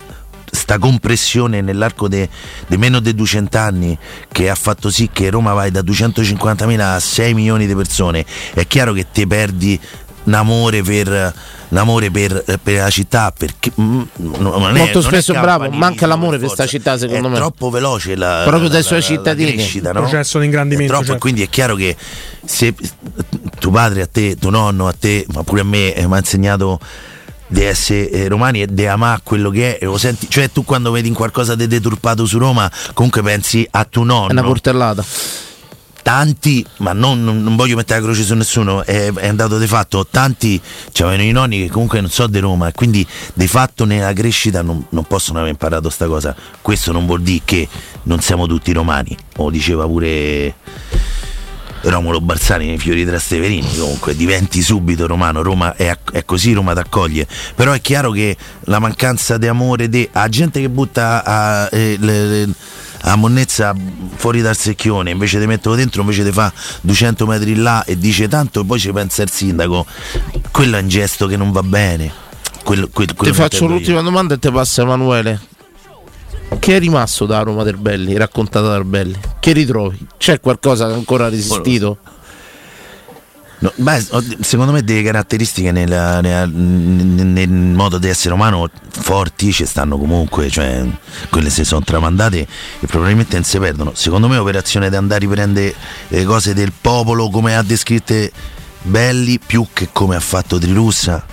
sta 0.69 0.77
compressione 0.77 1.61
nell'arco 1.61 2.07
di 2.07 2.29
meno 2.77 2.99
di 2.99 3.15
200 3.15 3.57
anni 3.57 3.97
che 4.31 4.51
ha 4.51 4.55
fatto 4.55 4.91
sì 4.91 5.09
che 5.11 5.31
Roma 5.31 5.53
vai 5.53 5.71
da 5.71 5.79
250.000 5.79 6.79
a 6.79 6.99
6 6.99 7.33
milioni 7.33 7.65
di 7.65 7.73
persone, 7.73 8.23
è 8.53 8.67
chiaro 8.67 8.93
che 8.93 9.07
ti 9.11 9.25
perdi 9.25 9.79
un 10.25 10.33
amore 10.35 10.83
per 10.83 11.33
l'amore 11.69 12.11
per, 12.11 12.43
per, 12.61 12.81
la 12.81 12.89
città 12.89 13.33
perché 13.35 13.71
mm, 13.79 14.01
non 14.17 14.75
è, 14.75 14.77
molto 14.77 15.01
spesso 15.01 15.33
bravo 15.33 15.69
manca 15.69 16.05
l'amore 16.07 16.37
per 16.37 16.47
questa 16.47 16.65
città 16.65 16.97
secondo 16.97 17.27
è 17.27 17.29
me 17.29 17.37
è 17.37 17.39
troppo 17.39 17.69
veloce 17.69 18.15
la, 18.15 18.43
proprio 18.45 18.69
dai 18.69 18.83
suoi 18.83 19.01
cittadini 19.03 19.53
crescita, 19.53 19.91
no? 19.91 20.01
processo 20.01 20.39
di 20.39 20.45
ingrandimento 20.45 20.91
troppo, 20.91 21.05
certo. 21.05 21.21
quindi 21.21 21.43
è 21.43 21.49
chiaro 21.49 21.75
che 21.75 21.95
se 22.43 22.75
tuo 23.59 23.71
padre 23.71 24.01
a 24.03 24.07
te 24.07 24.35
tuo 24.35 24.49
nonno 24.49 24.87
a 24.87 24.93
te 24.97 25.25
ma 25.33 25.43
pure 25.43 25.61
a 25.61 25.63
me 25.63 25.93
eh, 25.93 26.05
mi 26.05 26.13
ha 26.13 26.17
insegnato 26.17 26.79
di 27.49 27.63
essere 27.63 28.09
eh, 28.11 28.27
romani 28.27 28.61
e 28.61 28.67
di 28.69 28.85
amare 28.85 29.21
quello 29.23 29.49
che 29.49 29.77
è, 29.77 29.85
lo 29.85 29.97
senti, 29.97 30.29
cioè 30.29 30.51
tu 30.51 30.63
quando 30.63 30.91
vedi 30.91 31.11
qualcosa 31.11 31.55
di 31.55 31.67
deturpato 31.67 32.25
su 32.25 32.37
Roma 32.37 32.71
comunque 32.93 33.21
pensi 33.23 33.67
a 33.71 33.85
tuo 33.85 34.03
nonno? 34.03 34.29
È 34.29 34.31
una 34.31 34.43
portellata. 34.43 35.03
Tanti, 36.01 36.65
ma 36.77 36.93
non, 36.93 37.23
non, 37.23 37.55
voglio 37.55 37.75
mettere 37.75 37.99
la 37.99 38.05
croce 38.05 38.23
su 38.23 38.33
nessuno, 38.33 38.83
è, 38.83 39.11
è 39.13 39.27
andato 39.27 39.59
di 39.59 39.67
fatto, 39.67 40.07
tanti 40.09 40.59
avevano 40.99 41.23
i 41.23 41.31
nonni 41.31 41.65
che 41.65 41.69
comunque 41.69 41.99
non 42.01 42.09
so 42.09 42.25
di 42.25 42.39
Roma 42.39 42.69
e 42.69 42.71
quindi 42.71 43.05
di 43.33 43.47
fatto 43.47 43.85
nella 43.85 44.13
crescita 44.13 44.61
non, 44.61 44.83
non 44.89 45.03
possono 45.03 45.39
aver 45.39 45.51
imparato 45.51 45.89
sta 45.89 46.07
cosa. 46.07 46.35
Questo 46.61 46.91
non 46.91 47.05
vuol 47.05 47.21
dire 47.21 47.41
che 47.45 47.67
non 48.03 48.21
siamo 48.21 48.47
tutti 48.47 48.71
romani, 48.71 49.15
lo 49.35 49.49
diceva 49.49 49.85
pure 49.85 50.55
Romolo 51.81 52.19
Barzani 52.19 52.65
nei 52.65 52.77
Fiori 52.77 53.05
Trasteverini, 53.05 53.77
comunque 53.77 54.15
diventi 54.15 54.61
subito 54.61 55.07
romano, 55.07 55.41
Roma 55.41 55.75
è, 55.75 55.95
è 56.11 56.25
così, 56.25 56.53
Roma 56.53 56.73
ti 56.73 56.79
accoglie, 56.79 57.27
però 57.55 57.71
è 57.71 57.81
chiaro 57.81 58.11
che 58.11 58.35
la 58.65 58.79
mancanza 58.79 59.37
di 59.37 59.47
amore 59.47 59.89
de, 59.89 60.09
a 60.11 60.27
gente 60.27 60.59
che 60.59 60.69
butta 60.69 61.23
a, 61.23 61.69
eh, 61.71 61.95
le, 61.99 62.25
le, 62.25 62.49
a 63.01 63.15
monnezza 63.15 63.73
fuori 64.15 64.41
dal 64.41 64.57
secchione, 64.57 65.11
invece 65.11 65.39
di 65.39 65.47
metterlo 65.47 65.75
dentro, 65.75 66.01
invece 66.01 66.23
di 66.23 66.31
fa 66.31 66.51
200 66.81 67.25
metri 67.25 67.55
là 67.55 67.83
e 67.85 67.97
dice 67.97 68.27
tanto, 68.27 68.63
poi 68.65 68.79
ci 68.79 68.91
pensa 68.91 69.23
il 69.23 69.31
sindaco, 69.31 69.85
quello 70.51 70.77
è 70.77 70.81
un 70.81 70.87
gesto 70.89 71.27
che 71.27 71.37
non 71.37 71.51
va 71.51 71.63
bene. 71.63 72.27
Quello, 72.61 72.89
quello, 72.91 73.13
quello 73.15 73.33
ti 73.33 73.39
faccio 73.39 73.65
l'ultima 73.65 73.97
io. 73.97 74.03
domanda 74.03 74.35
e 74.35 74.39
ti 74.39 74.51
passa 74.51 74.81
Emanuele. 74.81 75.39
Che 76.57 76.75
è 76.75 76.79
rimasto 76.79 77.25
da 77.25 77.41
Roma 77.41 77.63
del 77.63 77.77
Belli, 77.77 78.15
raccontato 78.17 78.69
da 78.69 78.83
Belli? 78.83 79.17
Che 79.39 79.51
ritrovi? 79.51 80.07
C'è 80.17 80.39
qualcosa 80.39 80.87
che 80.87 80.93
ancora 80.93 81.25
ha 81.25 81.29
resistito? 81.29 81.97
No, 83.61 83.73
beh, 83.75 84.05
secondo 84.39 84.71
me 84.71 84.83
delle 84.83 85.03
caratteristiche 85.03 85.73
nella, 85.73 86.21
nella, 86.21 86.45
nel 86.45 87.49
modo 87.49 87.97
di 87.97 88.07
essere 88.07 88.33
umano 88.33 88.69
forti 88.89 89.51
ci 89.51 89.65
stanno 89.65 89.97
comunque, 89.97 90.49
cioè 90.49 90.85
quelle 91.29 91.49
si 91.49 91.65
sono 91.65 91.83
tramandate 91.83 92.47
e 92.79 92.87
probabilmente 92.87 93.35
non 93.35 93.43
si 93.43 93.59
perdono. 93.59 93.91
Secondo 93.95 94.29
me 94.29 94.37
l'operazione 94.37 94.89
di 94.89 94.95
andare 94.95 95.25
a 95.25 95.27
riprendere 95.27 95.75
le 96.07 96.23
cose 96.23 96.53
del 96.53 96.71
popolo 96.79 97.29
come 97.29 97.55
ha 97.57 97.61
descritte 97.61 98.31
Belli 98.81 99.39
più 99.39 99.67
che 99.73 99.89
come 99.91 100.15
ha 100.15 100.21
fatto 100.21 100.57
Trilussa, 100.57 101.25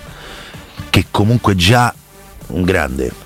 che 0.89 1.05
comunque 1.09 1.55
già 1.55 1.93
un 2.47 2.63
grande 2.63 3.25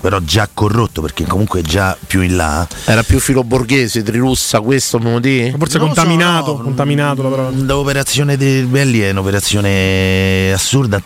però 0.00 0.18
già 0.20 0.48
corrotto 0.52 1.02
perché 1.02 1.24
comunque 1.24 1.62
già 1.62 1.96
più 2.06 2.22
in 2.22 2.36
là. 2.36 2.66
Era 2.84 3.02
più 3.02 3.20
filo 3.20 3.44
borghese 3.44 4.02
trilussa 4.02 4.60
questo 4.60 4.98
lo 4.98 5.20
forse 5.56 5.78
non 5.78 5.88
contaminato 5.88 6.46
so, 6.46 6.56
no, 6.56 6.62
contaminato 6.62 7.50
l'operazione 7.52 8.36
dei 8.36 8.62
belli 8.62 9.00
è 9.00 9.10
un'operazione 9.10 10.52
assurda. 10.52 11.00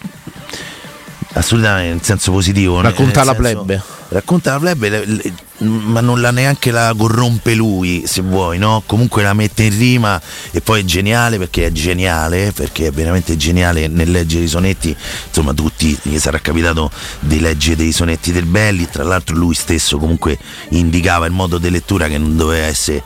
Assurda 1.37 1.77
nel 1.77 2.01
senso 2.03 2.31
positivo 2.31 2.81
racconta 2.81 3.25
la 3.25 3.35
plebe 3.35 3.83
racconta 4.15 4.53
la 4.53 4.59
plebe 4.59 5.07
ma 5.59 6.01
non 6.01 6.21
la 6.21 6.31
neanche 6.31 6.71
la 6.71 6.95
corrompe 6.97 7.55
lui 7.55 8.05
se 8.07 8.23
vuoi 8.23 8.59
no? 8.59 8.83
Comunque 8.87 9.23
la 9.23 9.35
mette 9.35 9.65
in 9.65 9.77
rima 9.77 10.21
e 10.51 10.61
poi 10.61 10.81
è 10.81 10.85
geniale 10.85 11.39
perché 11.39 11.67
è 11.67 11.73
geniale 11.73 12.53
perché 12.53 12.89
è 12.89 12.91
veramente 12.91 13.37
geniale 13.37 13.87
nel 13.89 14.11
leggere 14.11 14.45
i 14.45 14.49
sonetti. 14.49 14.97
Insomma 15.27 15.53
tutti 15.53 15.97
gli 16.03 16.19
sarà 16.19 16.39
capitato 16.39 16.91
di 17.21 17.41
leggere 17.41 17.77
dei 17.77 17.93
sonetti 17.93 18.33
del 18.33 18.47
Belli. 18.47 18.89
Tra 18.89 19.05
l'altro 19.05 19.37
lui 19.37 19.55
stesso 19.55 19.99
comunque 19.99 20.39
indicava 20.71 21.27
il 21.27 21.33
modo 21.33 21.59
di 21.59 21.71
lettura 21.71 22.09
che 22.09 22.19
non 22.19 22.37
doveva 22.37 22.67
essere 22.67 23.03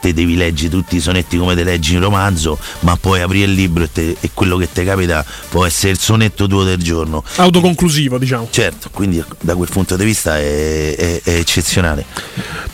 te 0.00 0.12
devi 0.12 0.36
leggere 0.36 0.70
tutti 0.70 0.96
i 0.96 1.00
sonetti 1.00 1.36
come 1.36 1.54
te 1.54 1.62
leggi 1.62 1.94
in 1.94 2.00
romanzo, 2.00 2.58
ma 2.80 2.96
puoi 2.96 3.20
aprire 3.20 3.46
il 3.46 3.52
libro 3.52 3.84
e, 3.84 3.92
te, 3.92 4.16
e, 4.18 4.30
quello 4.34 4.56
che 4.56 4.70
ti 4.70 4.84
capita 4.84 5.24
può 5.48 5.64
essere 5.64 5.92
il 5.92 5.98
sonetto 5.98 6.46
tuo 6.46 6.64
del 6.64 6.78
giorno. 6.78 7.22
Autoconclusivo, 7.36 8.18
diciamo. 8.18 8.48
Certo, 8.50 8.88
quindi 8.90 9.22
da 9.40 9.54
quel 9.54 9.68
punto 9.70 9.96
di 9.96 10.04
vista 10.04 10.38
è, 10.38 10.96
è, 10.96 11.20
è 11.22 11.34
eccezionale. 11.36 12.04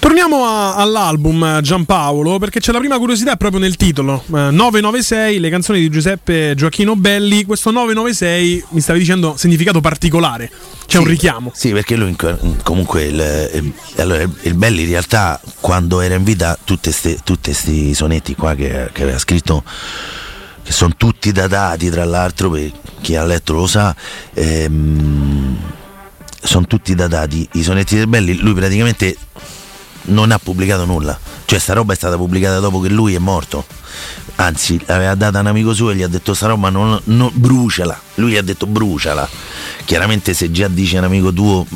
Torniamo 0.06 0.44
a, 0.44 0.76
all'album 0.76 1.60
Giampaolo, 1.60 2.38
perché 2.38 2.60
c'è 2.60 2.70
la 2.70 2.78
prima 2.78 2.96
curiosità 2.96 3.34
proprio 3.34 3.58
nel 3.58 3.74
titolo. 3.74 4.22
Eh, 4.28 4.50
996, 4.52 5.40
le 5.40 5.50
canzoni 5.50 5.80
di 5.80 5.88
Giuseppe 5.88 6.54
Gioacchino 6.54 6.94
Belli. 6.94 7.44
Questo 7.44 7.72
996 7.72 8.66
mi 8.68 8.80
stavi 8.80 9.00
dicendo 9.00 9.34
significato 9.36 9.80
particolare. 9.80 10.48
C'è 10.86 10.98
sì, 10.98 11.02
un 11.02 11.08
richiamo. 11.08 11.50
Sì, 11.56 11.72
perché 11.72 11.96
lui 11.96 12.14
comunque 12.62 13.02
il, 13.02 13.72
allora, 13.96 14.22
il 14.42 14.54
Belli 14.54 14.82
in 14.82 14.90
realtà 14.90 15.40
quando 15.58 16.00
era 16.00 16.14
in 16.14 16.22
vita 16.22 16.56
tutte 16.62 16.92
questi 17.42 17.92
sonetti 17.92 18.36
qua 18.36 18.54
che, 18.54 18.90
che, 18.92 19.02
aveva 19.02 19.18
scritto 19.18 19.64
che 20.62 20.70
sono 20.70 20.94
tutti 20.96 21.32
datati 21.32 21.90
tra 21.90 22.04
l'altro 22.04 22.50
per 22.50 22.70
chi 23.00 23.16
ha 23.16 23.24
letto 23.24 23.54
lo 23.54 23.66
sa 23.66 23.94
ehm, 24.34 25.56
sono 26.40 26.66
tutti 26.66 26.94
datati 26.94 27.48
i 27.54 27.64
sonetti 27.64 27.96
del 27.96 28.06
Belli 28.06 28.38
lui 28.38 28.54
praticamente 28.54 29.16
non 30.06 30.30
ha 30.30 30.38
pubblicato 30.38 30.84
nulla. 30.84 31.18
Cioè 31.44 31.58
sta 31.58 31.72
roba 31.72 31.92
è 31.92 31.96
stata 31.96 32.16
pubblicata 32.16 32.58
dopo 32.58 32.80
che 32.80 32.88
lui 32.88 33.14
è 33.14 33.18
morto. 33.18 33.64
Anzi 34.36 34.80
l'aveva 34.86 35.14
data 35.14 35.40
un 35.40 35.46
amico 35.46 35.72
suo 35.72 35.90
e 35.90 35.96
gli 35.96 36.02
ha 36.02 36.08
detto 36.08 36.34
sta 36.34 36.48
roba 36.48 36.68
non, 36.68 37.00
non, 37.04 37.30
bruciala. 37.32 37.98
Lui 38.16 38.32
gli 38.32 38.36
ha 38.36 38.42
detto 38.42 38.66
bruciala. 38.66 39.28
Chiaramente 39.84 40.34
se 40.34 40.50
già 40.50 40.68
dice 40.68 40.98
un 40.98 41.04
amico 41.04 41.32
tuo 41.32 41.66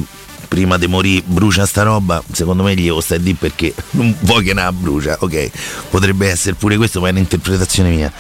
prima 0.48 0.76
di 0.78 0.88
morire 0.88 1.22
brucia 1.24 1.64
sta 1.64 1.84
roba 1.84 2.20
secondo 2.32 2.64
me 2.64 2.74
gli 2.74 2.90
stai 3.00 3.20
di 3.20 3.34
perché 3.34 3.72
non 3.90 4.12
vuoi 4.20 4.42
che 4.42 4.52
la 4.52 4.72
brucia 4.72 5.16
ok? 5.20 5.50
Potrebbe 5.88 6.28
essere 6.28 6.56
pure 6.56 6.76
questo 6.76 7.00
ma 7.00 7.08
è 7.08 7.10
un'interpretazione 7.12 7.90
mia. 7.90 8.12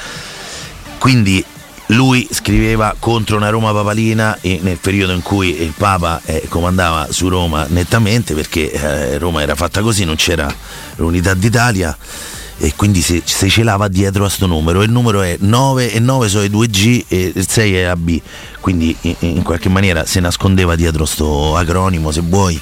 Quindi 0.98 1.44
lui 1.90 2.26
scriveva 2.30 2.94
contro 2.98 3.36
una 3.36 3.48
Roma 3.48 3.72
papalina 3.72 4.38
nel 4.42 4.78
periodo 4.80 5.12
in 5.12 5.22
cui 5.22 5.60
il 5.62 5.72
Papa 5.76 6.20
eh, 6.24 6.46
comandava 6.48 7.08
su 7.10 7.28
Roma 7.28 7.66
nettamente 7.68 8.34
perché 8.34 8.70
eh, 8.70 9.18
Roma 9.18 9.42
era 9.42 9.54
fatta 9.54 9.80
così, 9.80 10.04
non 10.04 10.16
c'era 10.16 10.52
l'unità 10.96 11.34
d'Italia 11.34 11.96
e 12.58 12.74
quindi 12.76 13.00
si, 13.00 13.22
si 13.24 13.48
celava 13.48 13.88
dietro 13.88 14.22
a 14.22 14.26
questo 14.26 14.46
numero. 14.46 14.82
Il 14.82 14.90
numero 14.90 15.22
è 15.22 15.36
9 15.40 15.92
e 15.92 15.98
9 15.98 16.28
sono 16.28 16.44
i 16.44 16.48
2G 16.48 17.04
e 17.08 17.32
il 17.34 17.48
6 17.48 17.74
è 17.74 17.82
AB, 17.84 18.20
quindi 18.60 18.94
in, 19.00 19.14
in 19.20 19.42
qualche 19.42 19.68
maniera 19.68 20.04
si 20.04 20.20
nascondeva 20.20 20.76
dietro 20.76 21.04
questo 21.04 21.56
acronimo 21.56 22.10
se 22.10 22.20
vuoi 22.20 22.60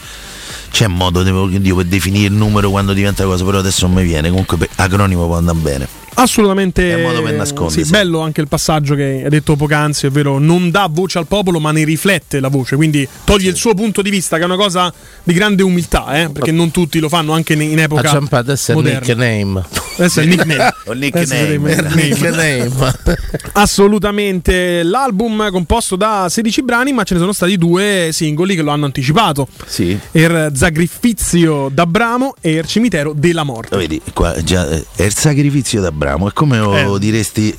c'è 0.70 0.86
modo 0.86 1.22
di, 1.22 1.72
per 1.72 1.84
definire 1.86 2.26
il 2.26 2.34
numero 2.34 2.70
quando 2.70 2.92
diventa 2.92 3.24
cosa, 3.24 3.44
però 3.44 3.58
adesso 3.58 3.86
non 3.86 3.96
mi 3.96 4.04
viene. 4.04 4.28
Comunque 4.28 4.68
acronimo 4.76 5.26
può 5.26 5.36
andare 5.36 5.58
bene. 5.58 5.97
Assolutamente. 6.18 6.90
È 6.90 6.94
un 6.94 7.02
modo 7.02 7.22
per 7.22 7.34
nascondersi. 7.34 7.84
Sì, 7.84 7.90
bello 7.90 8.20
anche 8.20 8.40
il 8.40 8.48
passaggio 8.48 8.94
che 8.94 9.22
hai 9.24 9.28
detto 9.28 9.54
poc'anzi, 9.54 10.06
ovvero 10.06 10.38
non 10.38 10.70
dà 10.70 10.88
voce 10.90 11.18
al 11.18 11.26
popolo, 11.26 11.60
ma 11.60 11.70
ne 11.70 11.84
riflette 11.84 12.40
la 12.40 12.48
voce. 12.48 12.76
Quindi 12.76 13.06
toglie 13.24 13.44
sì. 13.44 13.48
il 13.48 13.56
suo 13.56 13.74
punto 13.74 14.02
di 14.02 14.10
vista, 14.10 14.36
che 14.36 14.42
è 14.42 14.44
una 14.46 14.56
cosa 14.56 14.92
di 15.22 15.32
grande 15.32 15.62
umiltà, 15.62 16.20
eh? 16.20 16.28
perché 16.30 16.50
non 16.50 16.70
tutti 16.70 16.98
lo 16.98 17.08
fanno 17.08 17.32
anche 17.32 17.52
in 17.52 17.78
epoca. 17.78 18.02
Facciamo 18.02 18.26
adesso 18.30 18.72
è 18.72 18.76
il 18.76 18.82
nickname. 18.82 19.64
Adesso 19.98 20.20
è 20.20 20.22
il 20.22 20.28
nickname. 20.28 20.72
nickname. 20.94 21.92
nickname. 21.94 22.70
Assolutamente. 23.54 24.84
L'album 24.84 25.50
composto 25.50 25.96
da 25.96 26.28
16 26.28 26.62
brani, 26.62 26.92
ma 26.92 27.02
ce 27.02 27.14
ne 27.14 27.20
sono 27.20 27.32
stati 27.32 27.56
due 27.56 28.10
singoli 28.12 28.54
che 28.54 28.62
lo 28.62 28.70
hanno 28.70 28.84
anticipato. 28.84 29.48
Sì. 29.66 29.98
Er 30.12 30.52
Sacrificio 30.54 31.68
d'Abramo 31.72 32.34
e 32.40 32.52
Il 32.52 32.66
cimitero 32.66 33.12
della 33.12 33.42
morte. 33.42 33.76
Vedi, 33.76 34.00
qua 34.12 34.40
già 34.44 34.68
è 34.68 35.02
il 35.02 35.14
sacrificio 35.14 35.80
d'Abramo 35.80 36.07
Abramo. 36.08 36.28
È 36.28 36.32
come 36.32 36.58
eh. 36.58 36.98
diresti, 36.98 37.56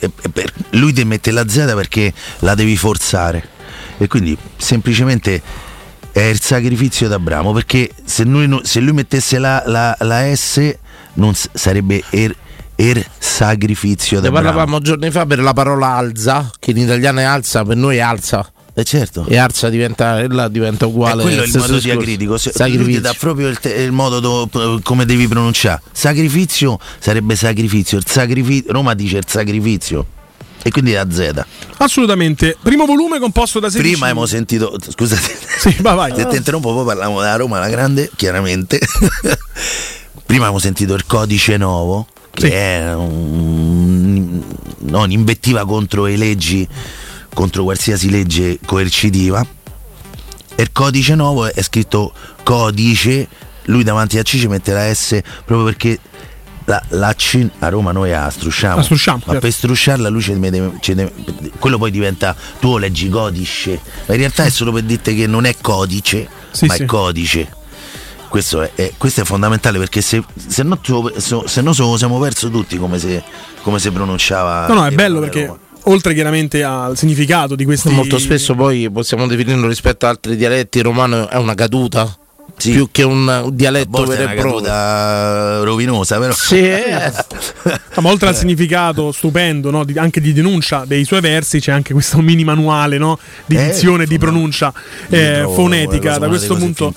lui 0.72 0.94
ti 0.94 1.04
mette 1.06 1.32
la 1.32 1.48
Z 1.48 1.74
perché 1.76 2.12
la 2.40 2.56
devi 2.56 2.76
forzare. 2.76 3.58
E 3.98 4.08
quindi 4.08 4.38
semplicemente 4.58 5.42
è 6.12 6.22
il 6.22 6.42
sacrificio 6.42 7.08
d'Abramo. 7.08 7.54
Perché 7.54 7.92
se 8.04 8.24
lui, 8.24 8.60
se 8.64 8.80
lui 8.80 8.94
mettesse 8.94 9.38
la, 9.38 9.64
la, 9.66 9.96
la, 10.00 10.36
S 10.36 10.76
non 11.14 11.34
sarebbe 11.36 12.04
er, 12.10 12.36
er 12.76 13.06
sacrificio 13.18 14.20
d'Abramo. 14.20 14.38
Ne 14.38 14.44
parlavamo 14.46 14.80
giorni 14.80 15.12
fa 15.12 15.26
per 15.26 15.40
la 15.40 15.54
parola 15.54 15.96
alza, 15.96 16.50
che 16.60 16.72
in 16.72 16.78
italiano 16.78 17.20
è 17.20 17.24
alza, 17.24 17.64
per 17.64 17.78
noi 17.78 17.98
è 17.98 18.02
alza. 18.02 18.52
Eh 18.80 18.84
certo. 18.86 19.26
E 19.28 19.36
Arza 19.36 19.68
diventa, 19.70 20.26
diventa 20.48 20.86
uguale. 20.86 21.22
E 21.22 21.26
quello 21.26 21.42
è 21.42 21.46
il 21.48 21.58
modo 21.58 21.80
diacritico. 21.80 22.38
Ti 22.38 23.00
dà 23.02 23.14
proprio 23.18 23.48
il, 23.50 23.60
te, 23.60 23.74
il 23.74 23.92
modo 23.92 24.20
do, 24.22 24.80
come 24.84 25.06
devi 25.06 25.28
pronunciare. 25.28 25.82
Sacrificio 25.92 26.80
sarebbe 27.00 27.36
sacrificio. 27.36 27.98
Il 27.98 28.06
sacrificio 28.08 28.72
Roma 28.72 28.94
dice 28.94 29.18
il 29.18 29.26
sacrificio. 29.28 30.06
E 30.62 30.72
quindi 30.72 30.96
a 30.96 31.06
Z. 31.10 31.44
Assolutamente. 31.78 32.56
Primo 32.62 32.86
volume 32.86 33.20
composto 33.20 33.60
da 33.60 33.70
16. 33.70 33.92
Prima 33.92 34.08
abbiamo 34.08 34.26
sentito, 34.26 34.74
scusate, 34.88 35.38
Sì, 35.60 35.76
vai, 35.82 35.96
vai. 35.96 36.14
se 36.16 36.28
ti 36.28 36.36
interrompo, 36.38 36.74
poi 36.74 36.86
parliamo 36.86 37.20
della 37.20 37.36
Roma 37.36 37.60
la 37.60 37.70
Grande, 37.70 38.10
chiaramente. 38.16 38.80
Prima 40.26 40.44
abbiamo 40.44 40.60
sentito 40.60 40.94
il 40.94 41.06
codice 41.06 41.58
nuovo, 41.58 42.08
che 42.32 42.48
Sì. 42.48 42.52
è 42.54 42.94
un- 42.94 44.42
no, 44.80 45.02
un'invettiva 45.02 45.66
contro 45.66 46.06
le 46.06 46.18
leggi, 46.18 46.68
contro 47.40 47.64
qualsiasi 47.64 48.10
legge 48.10 48.60
coercitiva. 48.66 49.46
E 50.56 50.62
il 50.62 50.74
codice 50.74 51.16
nuovo 51.16 51.46
è 51.46 51.62
scritto 51.62 52.12
codice, 52.44 53.30
lui 53.66 53.84
davanti 53.86 54.18
a 54.18 54.24
C 54.24 54.38
ci 54.38 54.48
mette 54.48 54.74
la 54.74 54.94
S 54.94 55.22
proprio 55.46 55.64
perché 55.64 55.98
la, 56.66 56.84
la 56.90 57.14
C 57.14 57.48
a 57.60 57.70
Roma 57.70 57.94
noi 57.94 58.10
la 58.10 58.30
strusciamo. 58.30 58.76
La 58.76 58.82
strusciamo, 58.84 59.18
ma 59.20 59.24
certo. 59.32 59.40
per 59.40 59.52
strusciarla 59.54 60.10
lui 60.10 60.22
ci 60.22 60.38
deve- 60.38 60.74
ci 60.82 60.94
deve- 60.94 61.14
quello 61.60 61.78
poi 61.78 61.92
diventa 61.92 62.36
tu 62.60 62.78
leggi 62.78 63.08
codice, 63.08 63.80
ma 64.08 64.14
in 64.16 64.20
realtà 64.20 64.44
è 64.44 64.50
solo 64.50 64.74
per 64.74 64.84
dirti 64.84 65.16
che 65.16 65.26
non 65.26 65.46
è 65.46 65.56
codice, 65.62 66.28
Sì, 66.52 66.66
ma 66.66 66.74
sì. 66.74 66.84
è 66.84 66.86
codice. 66.86 67.54
Questo 68.28 68.62
è, 68.64 68.72
è- 68.76 68.94
questo 68.98 69.22
è 69.22 69.24
fondamentale 69.24 69.80
perché 69.80 70.02
se, 70.02 70.22
se 70.36 70.62
no, 70.64 70.78
se 71.18 71.62
no 71.62 71.72
se 71.74 71.84
siamo 71.98 72.20
perso 72.20 72.50
tutti 72.50 72.78
come 72.78 73.00
si 73.00 73.20
come 73.62 73.80
si 73.80 73.90
pronunciava. 73.92 74.68
No, 74.68 74.74
no, 74.74 74.86
è 74.86 74.92
bello 74.92 75.22
perché 75.22 75.46
Roma. 75.46 75.60
Oltre 75.84 76.14
chiaramente 76.14 76.64
al 76.64 76.98
significato 76.98 77.56
di 77.56 77.66
questi 77.66 77.90
Molto 77.90 78.18
spesso 78.18 78.56
poi 78.56 78.90
possiamo 78.92 79.28
definirlo 79.28 79.68
rispetto 79.68 80.06
ad 80.06 80.12
altri 80.14 80.36
dialetti, 80.36 80.82
romano 80.82 81.30
è 81.30 81.38
una 81.38 81.56
caduta. 81.56 82.18
Sì. 82.60 82.72
Più 82.72 82.90
che 82.92 83.04
un, 83.04 83.50
dialetto 83.54 84.04
vero 84.04 84.30
e 84.30 84.36
proprio. 84.36 85.64
rovinosa, 85.64 86.20
però. 86.20 86.34
Sì, 86.34 86.58
eh. 86.60 87.12
Ma 88.02 88.10
oltre 88.10 88.28
al 88.30 88.36
significato 88.36 89.12
stupendo, 89.14 89.72
no, 89.72 89.84
di- 89.86 89.98
anche 89.98 90.20
di 90.20 90.34
denuncia 90.34 90.84
dei 90.86 91.06
suoi 91.06 91.22
versi, 91.22 91.60
c'è 91.62 91.72
anche 91.72 91.94
questo 91.94 92.20
mini 92.20 92.44
manuale 92.44 92.98
no, 92.98 93.18
di 93.46 93.56
Eh, 93.56 93.68
dizione, 93.70 94.06
di 94.06 94.18
pronuncia 94.18 94.74
eh, 95.10 95.38
trovo 95.40 95.54
fonetica 95.56 96.18
da 96.18 96.28
questo 96.28 96.56
punto 96.56 96.94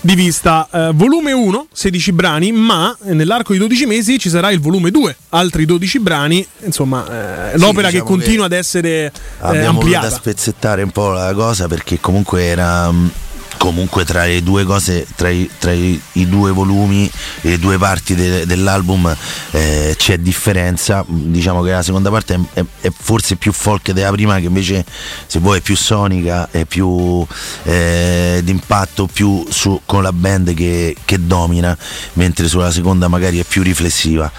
di 0.00 0.14
vista. 0.16 0.68
Eh, 0.72 0.90
volume 0.94 1.32
1, 1.32 1.66
16 1.72 2.12
brani, 2.12 2.50
ma 2.52 2.96
nell'arco 3.04 3.52
di 3.52 3.58
12 3.60 3.86
mesi 3.86 4.18
ci 4.18 4.28
sarà 4.28 4.50
il 4.50 4.60
volume 4.60 4.90
2, 4.90 5.16
altri 5.30 5.64
12 5.64 6.00
brani, 6.00 6.44
insomma, 6.64 7.52
eh, 7.52 7.58
l'opera 7.58 7.88
diciamo 7.88 8.04
che 8.04 8.10
continua 8.10 8.48
che 8.48 8.54
ad 8.54 8.58
essere 8.58 8.88
eh, 9.06 9.12
Abbiamo 9.38 9.78
ampliata. 9.78 10.10
spezzettare 10.10 10.82
un 10.82 10.90
po' 10.90 11.10
la 11.10 11.32
cosa 11.34 11.68
perché 11.68 12.00
comunque 12.00 12.42
era 12.44 12.90
mh, 12.90 13.10
comunque 13.58 14.04
tra 14.04 14.24
le 14.26 14.42
due 14.42 14.64
cose, 14.64 15.06
tra 15.14 15.28
i, 15.30 15.48
tra 15.58 15.72
i- 15.72 16.00
i 16.12 16.28
due 16.28 16.50
volumi 16.50 17.10
le 17.42 17.58
due 17.58 17.78
parti 17.78 18.14
de- 18.14 18.46
dell'album 18.46 19.14
eh, 19.52 19.94
c'è 19.96 20.18
differenza. 20.18 21.04
Diciamo 21.06 21.62
che 21.62 21.70
la 21.70 21.82
seconda 21.82 22.10
parte 22.10 22.34
è, 22.34 22.60
è- 22.60 22.64
è 22.82 22.90
forse 22.96 23.36
più 23.36 23.52
folk 23.52 23.92
della 23.92 24.10
prima, 24.10 24.38
che 24.38 24.46
invece 24.46 24.84
se 25.26 25.38
vuoi 25.38 25.58
è 25.58 25.60
più 25.60 25.76
sonica, 25.76 26.48
è 26.50 26.64
più 26.64 27.24
eh, 27.64 28.40
d'impatto, 28.44 29.06
più 29.12 29.44
su- 29.48 29.80
con 29.84 30.02
la 30.02 30.12
band 30.12 30.54
che, 30.54 30.96
che 31.04 31.24
domina, 31.26 31.76
mentre 32.14 32.48
sulla 32.48 32.70
seconda 32.70 33.08
magari 33.08 33.38
è 33.38 33.44
più 33.44 33.62
riflessiva 33.62 34.30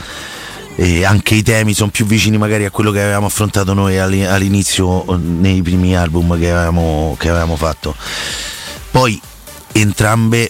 e 0.77 1.05
anche 1.05 1.35
i 1.35 1.41
temi 1.41 1.73
sono 1.73 1.89
più 1.89 2.05
vicini 2.05 2.37
magari 2.37 2.65
a 2.65 2.69
quello 2.69 2.91
che 2.91 3.01
avevamo 3.01 3.27
affrontato 3.27 3.73
noi 3.73 3.97
all'i- 3.97 4.25
all'inizio 4.25 5.05
eh, 5.07 5.17
nei 5.17 5.61
primi 5.61 5.95
album 5.95 6.37
che 6.37 6.51
avevamo, 6.51 7.15
che 7.17 7.29
avevamo 7.29 7.55
fatto. 7.55 7.95
Poi 8.95 9.19
entrambe 9.73 10.49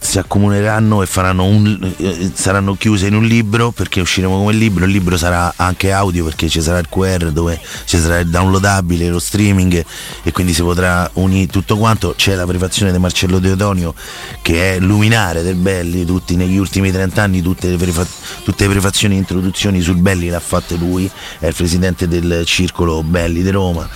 si 0.00 0.18
accomuneranno 0.18 1.00
e 1.00 1.08
un, 1.14 1.94
eh, 1.96 2.32
saranno 2.34 2.74
chiuse 2.74 3.06
in 3.06 3.14
un 3.14 3.24
libro 3.24 3.70
perché 3.70 4.00
usciremo 4.00 4.36
come 4.36 4.52
libro, 4.52 4.84
il 4.84 4.90
libro 4.90 5.16
sarà 5.16 5.54
anche 5.54 5.92
audio 5.92 6.24
perché 6.24 6.48
ci 6.48 6.60
sarà 6.60 6.78
il 6.80 6.88
QR 6.88 7.30
dove 7.30 7.60
ci 7.84 7.98
sarà 7.98 8.18
il 8.18 8.28
downloadabile, 8.28 9.08
lo 9.08 9.20
streaming 9.20 9.84
e 10.24 10.32
quindi 10.32 10.54
si 10.54 10.62
potrà 10.62 11.08
unire 11.14 11.46
tutto 11.46 11.76
quanto, 11.76 12.14
c'è 12.16 12.34
la 12.34 12.46
prefazione 12.46 12.90
di 12.90 12.98
Marcello 12.98 13.38
Deodonio 13.38 13.94
che 14.42 14.74
è 14.74 14.78
luminare 14.80 15.42
del 15.42 15.54
Belli, 15.54 16.04
tutti 16.04 16.34
negli 16.34 16.56
ultimi 16.56 16.90
30 16.90 17.22
anni 17.22 17.42
tutte 17.42 17.68
le, 17.68 17.76
prefa- 17.76 18.08
tutte 18.42 18.66
le 18.66 18.72
prefazioni 18.72 19.14
e 19.14 19.18
introduzioni 19.18 19.80
sul 19.80 19.98
Belli 19.98 20.28
le 20.28 20.34
ha 20.34 20.40
fatte 20.40 20.74
lui, 20.74 21.08
è 21.38 21.46
il 21.46 21.54
presidente 21.54 22.08
del 22.08 22.42
circolo 22.44 23.04
Belli 23.04 23.40
di 23.40 23.50
Roma. 23.50 23.88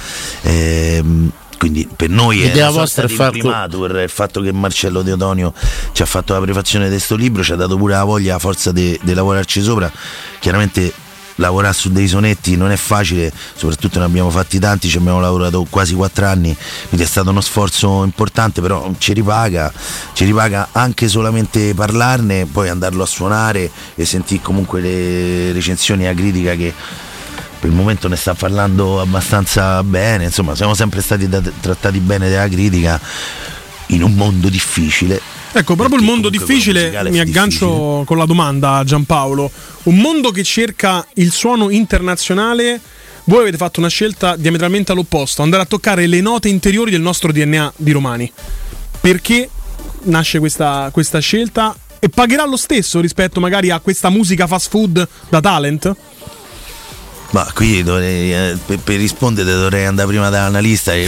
Ehm, 0.43 1.33
quindi 1.59 1.89
per 1.95 2.11
noi 2.11 2.43
è 2.43 2.47
L'idea 2.47 2.71
una 2.71 2.87
sorta 2.87 3.07
di 3.07 3.15
far 3.15 3.31
co- 3.31 3.37
imprimatur, 3.37 3.97
il 4.01 4.09
fatto 4.09 4.41
che 4.41 4.53
Marcello 4.53 5.03
Deodonio 5.03 5.53
ci 5.93 6.03
ha 6.03 6.07
fatto 6.07 6.33
la 6.33 6.41
prefazione 6.41 6.87
di 6.87 6.93
questo 6.93 7.17
libro 7.17 7.43
ci 7.43 7.53
ha 7.53 7.57
dato 7.57 7.77
pure 7.77 7.95
la 7.95 8.05
voglia, 8.05 8.35
la 8.35 8.39
forza 8.39 8.73
di 8.73 8.99
lavorarci 9.03 9.63
sopra. 9.63 9.91
Chiaramente 10.39 10.93
lavorare 11.37 11.75
su 11.75 11.91
dei 11.91 12.09
sonetti 12.09 12.57
non 12.57 12.71
è 12.71 12.77
facile, 12.77 13.33
soprattutto 13.55 13.99
ne 13.99 14.05
abbiamo 14.05 14.31
fatti 14.31 14.59
tanti, 14.59 14.89
ci 14.89 14.97
abbiamo 14.97 15.21
lavorato 15.21 15.67
quasi 15.69 15.95
quattro 15.95 16.27
anni, 16.27 16.55
quindi 16.89 17.05
è 17.05 17.09
stato 17.09 17.31
uno 17.31 17.41
sforzo 17.41 18.05
importante, 18.05 18.61
però 18.61 18.91
ci 18.99 19.13
ripaga, 19.13 19.73
ci 20.13 20.25
ripaga 20.25 20.69
anche 20.73 21.09
solamente 21.09 21.75
parlarne, 21.75 22.47
poi 22.47 22.69
andarlo 22.69 23.03
a 23.03 23.07
suonare 23.07 23.71
e 23.95 24.05
sentire 24.05 24.43
comunque 24.43 24.81
le 24.81 25.53
recensioni 25.53 26.05
e 26.05 26.09
la 26.09 26.15
critica 26.15 26.55
che 26.55 26.73
per 27.59 27.71
il 27.71 27.77
momento 27.77 28.09
ne 28.09 28.17
sta 28.17 28.35
parlando 28.35 29.01
abbastanza 29.01 29.83
bene, 29.83 30.25
insomma 30.25 30.55
siamo 30.55 30.75
sempre 30.75 31.01
stati 31.01 31.29
da- 31.29 31.43
trattati 31.61 31.99
bene 32.01 32.31
dalla 32.31 32.49
critica 32.49 33.01
in 33.89 34.03
un 34.03 34.15
mondo 34.15 34.49
difficile. 34.49 35.21
Ecco, 35.53 35.75
proprio 35.75 35.99
il 35.99 36.05
mondo 36.05 36.29
difficile, 36.29 36.91
mi 37.09 37.19
aggancio 37.19 37.67
difficile. 37.67 38.05
con 38.05 38.19
la 38.19 38.27
domanda 38.27 38.75
a 38.75 38.85
Giampaolo. 38.85 39.51
Un 39.85 39.97
mondo 39.97 40.31
che 40.31 40.45
cerca 40.45 41.07
il 41.15 41.33
suono 41.33 41.71
internazionale, 41.71 42.79
voi 43.25 43.41
avete 43.41 43.57
fatto 43.57 43.81
una 43.81 43.89
scelta 43.89 44.37
diametralmente 44.37 44.93
all'opposto, 44.93 45.43
andare 45.43 45.63
a 45.63 45.67
toccare 45.67 46.07
le 46.07 46.21
note 46.21 46.49
interiori 46.49 46.91
del 46.91 47.01
nostro 47.01 47.33
DNA 47.33 47.73
di 47.77 47.91
Romani. 47.91 48.31
Perché 49.01 49.49
nasce 50.03 50.39
questa, 50.39 50.91
questa 50.93 51.21
scelta? 51.21 51.75
E 51.99 52.09
pagherà 52.11 52.45
lo 52.45 52.57
stesso 52.57 53.01
rispetto 53.01 53.41
magari 53.41 53.71
a 53.71 53.81
questa 53.81 54.11
musica 54.11 54.47
fast 54.47 54.69
food 54.69 55.09
da 55.29 55.41
talent? 55.41 55.97
Ma 57.31 57.47
qui 57.53 57.83
dovrei, 57.83 58.33
eh, 58.33 58.57
per, 58.65 58.79
per 58.79 58.99
rispondere 58.99 59.51
dovrei 59.51 59.85
andare 59.85 60.07
prima 60.09 60.29
dall'analista 60.31 60.95
e, 60.95 61.05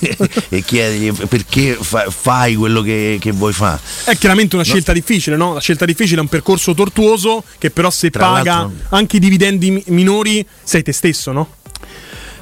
e, 0.00 0.16
e 0.48 0.62
chiedergli 0.62 1.12
perché 1.28 1.76
fa- 1.78 2.06
fai 2.10 2.54
quello 2.54 2.80
che, 2.80 3.18
che 3.20 3.30
vuoi 3.32 3.52
fare. 3.52 3.78
È 4.04 4.16
chiaramente 4.16 4.54
una 4.56 4.64
scelta 4.64 4.92
difficile, 4.92 5.36
no? 5.36 5.52
La 5.52 5.60
scelta 5.60 5.84
difficile 5.84 6.18
è 6.18 6.22
un 6.22 6.28
percorso 6.28 6.72
tortuoso 6.74 7.44
che 7.58 7.70
però 7.70 7.90
se 7.90 8.10
Tra 8.10 8.26
paga 8.26 8.54
l'altro- 8.54 8.72
anche 8.96 9.16
i 9.16 9.20
dividendi 9.20 9.70
mi- 9.70 9.84
minori 9.88 10.44
sei 10.62 10.82
te 10.82 10.92
stesso, 10.92 11.30
no? 11.32 11.54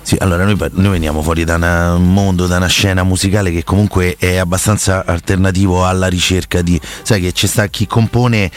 Sì, 0.01 0.17
allora 0.21 0.45
noi, 0.45 0.57
noi 0.57 0.93
veniamo 0.93 1.21
fuori 1.21 1.45
da 1.45 1.57
una- 1.57 1.95
un 1.95 2.11
mondo, 2.13 2.47
da 2.47 2.57
una 2.57 2.67
scena 2.69 3.03
musicale 3.03 3.51
che 3.53 3.63
comunque 3.65 4.15
è 4.19 4.37
abbastanza 4.37 5.05
alternativo 5.05 5.85
alla 5.85 6.07
ricerca 6.07 6.63
di... 6.63 6.81
Sai 7.03 7.21
che 7.21 7.33
c'è 7.33 7.47
sta 7.47 7.67
chi 7.67 7.87
compone... 7.87 8.51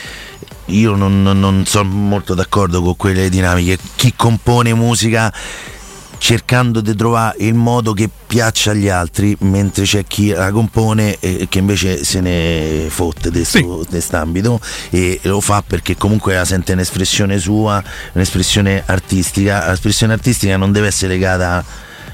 Io 0.72 0.96
non, 0.96 1.22
non- 1.22 1.40
non 1.40 1.66
sono 1.66 1.90
molto 1.90 2.34
d'accordo 2.34 2.82
con 2.82 2.96
quelle 2.96 3.30
dinamiche. 3.30 3.78
Chi 3.96 4.14
compone 4.16 4.74
musica 4.74 5.32
cercando 6.18 6.82
di 6.82 6.96
trovare 6.96 7.38
il 7.40 7.56
modo 7.56 7.94
che 7.94 8.08
piaccia 8.28 8.72
agli 8.72 8.88
altri, 8.88 9.36
mentre 9.40 9.86
c'è 9.86 10.04
chi 10.06 10.28
la 10.30 10.52
compone 10.52 11.18
e 11.20 11.48
che 11.50 11.58
invece 11.58 12.04
se 12.04 12.22
ne 12.22 12.86
fotte 12.90 13.32
di 13.32 13.44
Sì. 13.44 13.64
quest'ambito 13.64 14.60
e 14.92 15.20
lo 15.24 15.42
fa 15.42 15.64
perché 15.66 15.98
comunque 15.98 16.36
la 16.36 16.46
sente 16.46 16.74
un'espressione 16.74 17.40
sua, 17.40 17.84
un'espressione 18.14 18.84
artistica. 18.86 19.68
L'espressione 19.70 20.14
artistica 20.14 20.58
non 20.58 20.72
deve 20.72 20.88
essere 20.88 21.14
legata 21.14 21.66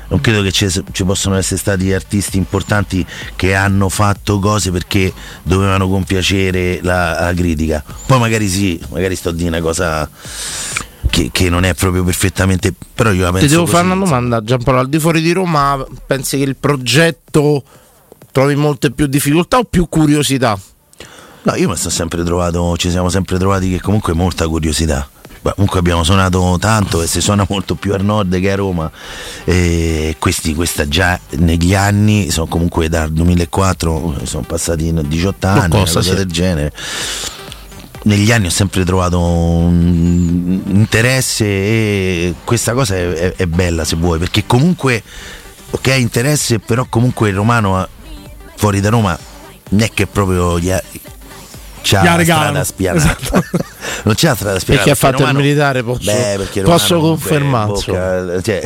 non 0.10 0.22
credo 0.22 0.42
che 0.42 0.52
ci, 0.52 0.68
ci 0.92 1.04
possano 1.04 1.36
essere 1.36 1.60
stati 1.60 1.92
artisti 1.92 2.38
importanti 2.38 3.06
che 3.36 3.54
hanno 3.54 3.90
fatto 3.90 4.40
cose 4.40 4.72
perché 4.72 5.14
dovevano 5.44 5.88
compiacere 5.90 6.80
la, 6.82 7.20
la 7.20 7.34
critica. 7.34 7.84
Poi 8.06 8.20
magari 8.20 8.48
sì, 8.48 8.80
magari 8.90 9.16
sto 9.16 9.30
a 9.30 9.34
dire 9.34 9.50
una 9.50 9.62
cosa 9.62 10.10
che, 11.10 11.30
che 11.32 11.50
non 11.50 11.64
è 11.64 11.74
proprio 11.74 12.04
perfettamente. 12.04 12.74
Però 12.94 13.12
io 13.12 13.24
la 13.24 13.32
penso 13.32 13.48
Ti 13.48 13.54
devo 13.54 13.66
fare 13.66 13.86
una 13.86 13.96
domanda, 13.96 14.42
Giampaolo. 14.42 14.80
Al 14.80 14.90
di 14.90 15.00
fuori 15.00 15.22
di 15.22 15.32
Roma, 15.32 15.84
pensi 16.06 16.38
che 16.38 16.44
il 16.44 16.56
progetto 16.56 17.64
trovi 18.32 18.56
molte 18.56 18.92
più 18.92 19.08
difficoltà 19.08 19.58
o 19.58 19.64
più 19.64 19.88
curiosità? 19.90 20.58
No, 21.44 21.56
io 21.56 21.70
mi 21.70 21.76
sono 21.76 21.90
sempre 21.90 22.24
trovato, 22.24 22.76
ci 22.78 22.90
siamo 22.90 23.10
sempre 23.10 23.38
trovati 23.38 23.70
che 23.70 23.82
comunque 23.82 24.14
molta 24.14 24.48
curiosità. 24.48 25.10
Beh, 25.48 25.54
comunque 25.54 25.80
abbiamo 25.80 26.04
suonato 26.04 26.58
tanto 26.60 27.02
e 27.02 27.08
si 27.08 27.22
suona 27.22 27.46
molto 27.48 27.76
più 27.76 27.94
al 27.94 28.04
nord 28.04 28.38
che 28.38 28.52
a 28.52 28.56
Roma. 28.56 28.92
E 29.46 30.18
questi, 30.20 30.54
questa 30.54 30.90
già 30.90 31.18
negli 31.38 31.74
anni, 31.74 32.30
sono 32.32 32.48
comunque 32.48 32.90
dal 32.90 33.10
2004, 33.14 34.20
sono 34.24 34.44
passati 34.46 34.92
18 34.94 35.48
anni, 35.48 35.70
Qualcosa, 35.70 35.78
una 35.78 35.94
cosa 35.94 36.10
sì. 36.10 36.16
del 36.16 36.26
genere. 36.30 36.74
Negli 38.04 38.30
anni 38.34 38.48
ho 38.48 38.50
sempre 38.50 38.84
trovato 38.84 39.20
un 39.22 40.62
interesse 40.66 41.46
e 41.46 42.34
questa 42.44 42.74
cosa 42.74 42.96
è, 42.96 43.10
è- 43.14 43.34
è 43.38 43.46
bella 43.46 43.86
se 43.86 43.96
vuoi, 43.96 44.20
perché 44.20 44.46
comunque, 44.46 45.02
ok, 45.70 45.88
interesse, 45.98 46.60
però 46.60 46.86
comunque 46.90 47.30
il 47.30 47.36
romano 47.36 47.88
fuori 48.56 48.82
da 48.82 48.90
Roma 48.90 49.18
non 49.70 49.82
è 49.82 49.92
che 49.94 50.08
proprio 50.08 50.60
gli 50.60 50.74
ha 51.96 52.16
la 52.16 52.24
strada 52.24 52.64
spianata. 52.64 53.18
Esatto. 53.20 53.44
non 54.04 54.16
c'è 54.16 54.28
altra 54.28 54.54
da 54.54 54.60
spiegare. 54.60 54.86
Perché 54.86 54.92
ha 54.92 55.10
fatto 55.10 55.30
il 55.30 55.36
militare, 55.36 55.84
posso, 55.84 56.12
Beh, 56.12 56.62
posso 56.62 57.00
confermare. 57.00 57.56
Cioè, 58.48 58.62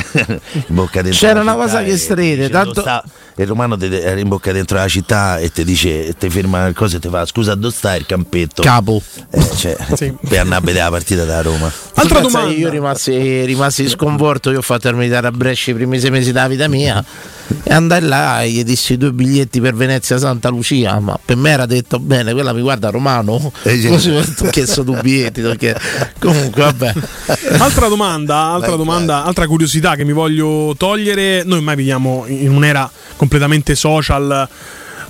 in 0.54 0.76
bocca 0.76 1.02
dentro 1.02 1.28
C'era 1.28 1.42
una 1.42 1.56
cosa 1.56 1.84
che 1.84 1.98
stride, 1.98 2.50
tanto... 2.50 2.82
Sta, 2.82 3.04
il 3.36 3.48
romano 3.48 3.80
era 3.80 4.20
in 4.20 4.28
bocca 4.28 4.52
dentro 4.52 4.78
la 4.78 4.88
città 4.88 5.38
e 5.40 5.52
ti 5.52 5.64
dice, 5.64 6.14
ti 6.18 6.30
ferma 6.30 6.68
il 6.68 6.76
coso 6.76 6.98
e 6.98 7.00
ti 7.00 7.08
fa 7.10 7.26
scusa 7.26 7.56
dove 7.56 7.74
sta 7.74 7.96
il 7.96 8.06
campetto? 8.06 8.62
Capo. 8.62 9.02
Eh, 9.32 9.56
cioè, 9.56 9.76
sì. 9.96 10.14
Per 10.28 10.40
andare 10.40 10.62
a 10.62 10.66
vedere 10.66 10.84
la 10.84 10.92
partita 10.92 11.24
da 11.24 11.42
Roma. 11.42 11.72
Altra 11.96 12.20
domanda. 12.20 12.52
Io 12.52 12.70
rimasi, 12.70 13.46
rimasi 13.46 13.88
sconvolto, 13.88 14.52
io 14.52 14.60
ho 14.60 14.64
fatto 14.64 14.90
il 14.90 14.96
militare 14.96 15.28
a 15.28 15.32
Brescia 15.32 15.72
i 15.72 15.74
primi 15.74 16.00
sei 16.00 16.12
mesi 16.12 16.32
della 16.32 16.48
vita 16.48 16.68
mia 16.68 17.04
e 17.64 17.74
andai 17.74 18.02
là 18.02 18.42
e 18.42 18.50
gli 18.50 18.64
dissi 18.64 18.98
due 18.98 19.12
biglietti 19.12 19.60
per 19.62 19.76
Venezia 19.76 20.18
Santa 20.18 20.50
Lucia, 20.50 21.00
ma 21.00 21.20
per 21.24 21.36
me 21.36 21.52
era 21.52 21.66
detto 21.66 22.00
bene, 22.00 22.34
quella 22.34 22.54
mi 22.54 22.62
guarda 22.62 22.90
romano, 22.90 23.52
eh, 23.64 23.88
così 23.88 24.10
ho 24.12 24.24
chiesto 24.50 24.84
due 24.84 25.02
biglietti, 25.02 25.42
perché 25.42 25.76
comunque 26.20 26.64
vabbè. 26.64 26.94
Altra 27.60 27.88
domanda, 27.88 28.38
altra 28.38 28.76
domanda, 28.76 29.24
altra 29.24 29.48
curiosità 29.48 29.96
che 29.96 30.04
mi 30.04 30.14
voglio 30.14 30.74
togliere, 30.78 31.44
noi 31.44 31.58
ormai 31.58 31.76
viviamo 31.76 32.26
in 32.28 32.52
un'era 32.52 32.90
completamente 33.16 33.76
social 33.76 34.48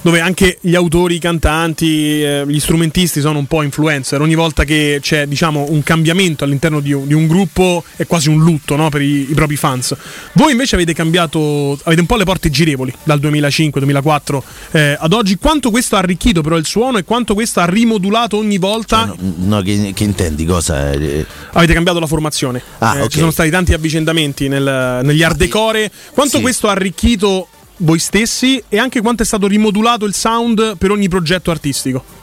dove 0.02 0.20
anche 0.20 0.58
gli 0.62 0.76
autori, 0.76 1.16
i 1.16 1.20
cantanti, 1.20 2.24
eh, 2.24 2.44
gli 2.48 2.60
strumentisti 2.60 3.22
sono 3.22 3.40
un 3.40 3.46
po' 3.46 3.62
influencer. 3.62 4.22
Ogni 4.22 4.36
volta 4.36 4.64
che 4.64 5.00
c'è 5.02 5.28
diciamo, 5.28 5.68
un 5.70 5.84
cambiamento 5.84 6.44
all'interno 6.44 6.80
di 6.80 6.92
un, 6.92 7.08
di 7.08 7.14
un, 7.14 7.28
gruppo 7.28 7.84
è 7.96 8.08
quasi 8.08 8.30
un 8.30 8.42
lutto 8.42 8.76
no? 8.76 8.90
per 8.90 9.02
i, 9.02 9.30
i, 9.30 9.34
propri 9.34 9.56
fans. 9.56 9.96
Voi 10.34 10.52
invece 10.52 10.76
avete 10.76 10.94
cambiato, 10.94 11.80
avete 11.84 12.02
un 12.02 12.08
po' 12.08 12.16
le 12.16 12.24
porte 12.24 12.50
girevoli 12.50 12.94
dal 13.04 13.20
2005-2004 13.20 14.42
eh, 14.72 14.98
ad 15.00 15.14
oggi. 15.14 15.38
Quanto 15.38 15.70
questo 15.70 15.96
ha 15.96 16.00
arricchito 16.00 16.42
però 16.42 16.58
il 16.58 16.66
suono 16.66 16.98
e 16.98 17.04
quanto 17.04 17.34
questo 17.34 17.60
ha 17.60 17.66
rimodulato 17.66 18.38
ogni 18.38 18.58
volta? 18.58 19.06
Cioè, 19.08 19.16
no, 19.20 19.58
no 19.58 19.62
che, 19.62 19.92
che, 19.94 20.04
intendi? 20.04 20.46
Cosa? 20.46 20.90
Avete 20.90 21.74
cambiato 21.74 22.00
la 22.00 22.08
formazione. 22.08 22.62
Ah, 22.80 22.94
eh, 22.94 22.98
okay. 22.98 23.10
Ci 23.10 23.20
sono 23.20 23.32
stati 23.32 23.50
tanti 23.50 23.74
avvicendamenti 23.74 24.48
nel, 24.48 25.02
negli 25.04 25.24
art 25.24 25.38
decore. 25.38 25.92
Quanto 26.12 26.38
sì. 26.38 26.42
questo 26.42 26.68
ha 26.68 26.72
arricchito 26.72 27.48
voi 27.82 28.00
stessi 28.00 28.62
e 28.68 28.78
anche 28.78 29.02
quanto 29.02 29.24
è 29.24 29.26
stato 29.26 29.48
rimodulato 29.48 30.06
il 30.06 30.14
sound 30.14 30.78
per 30.78 30.92
ogni 30.92 31.08
progetto 31.08 31.52
artistico? 31.52 32.21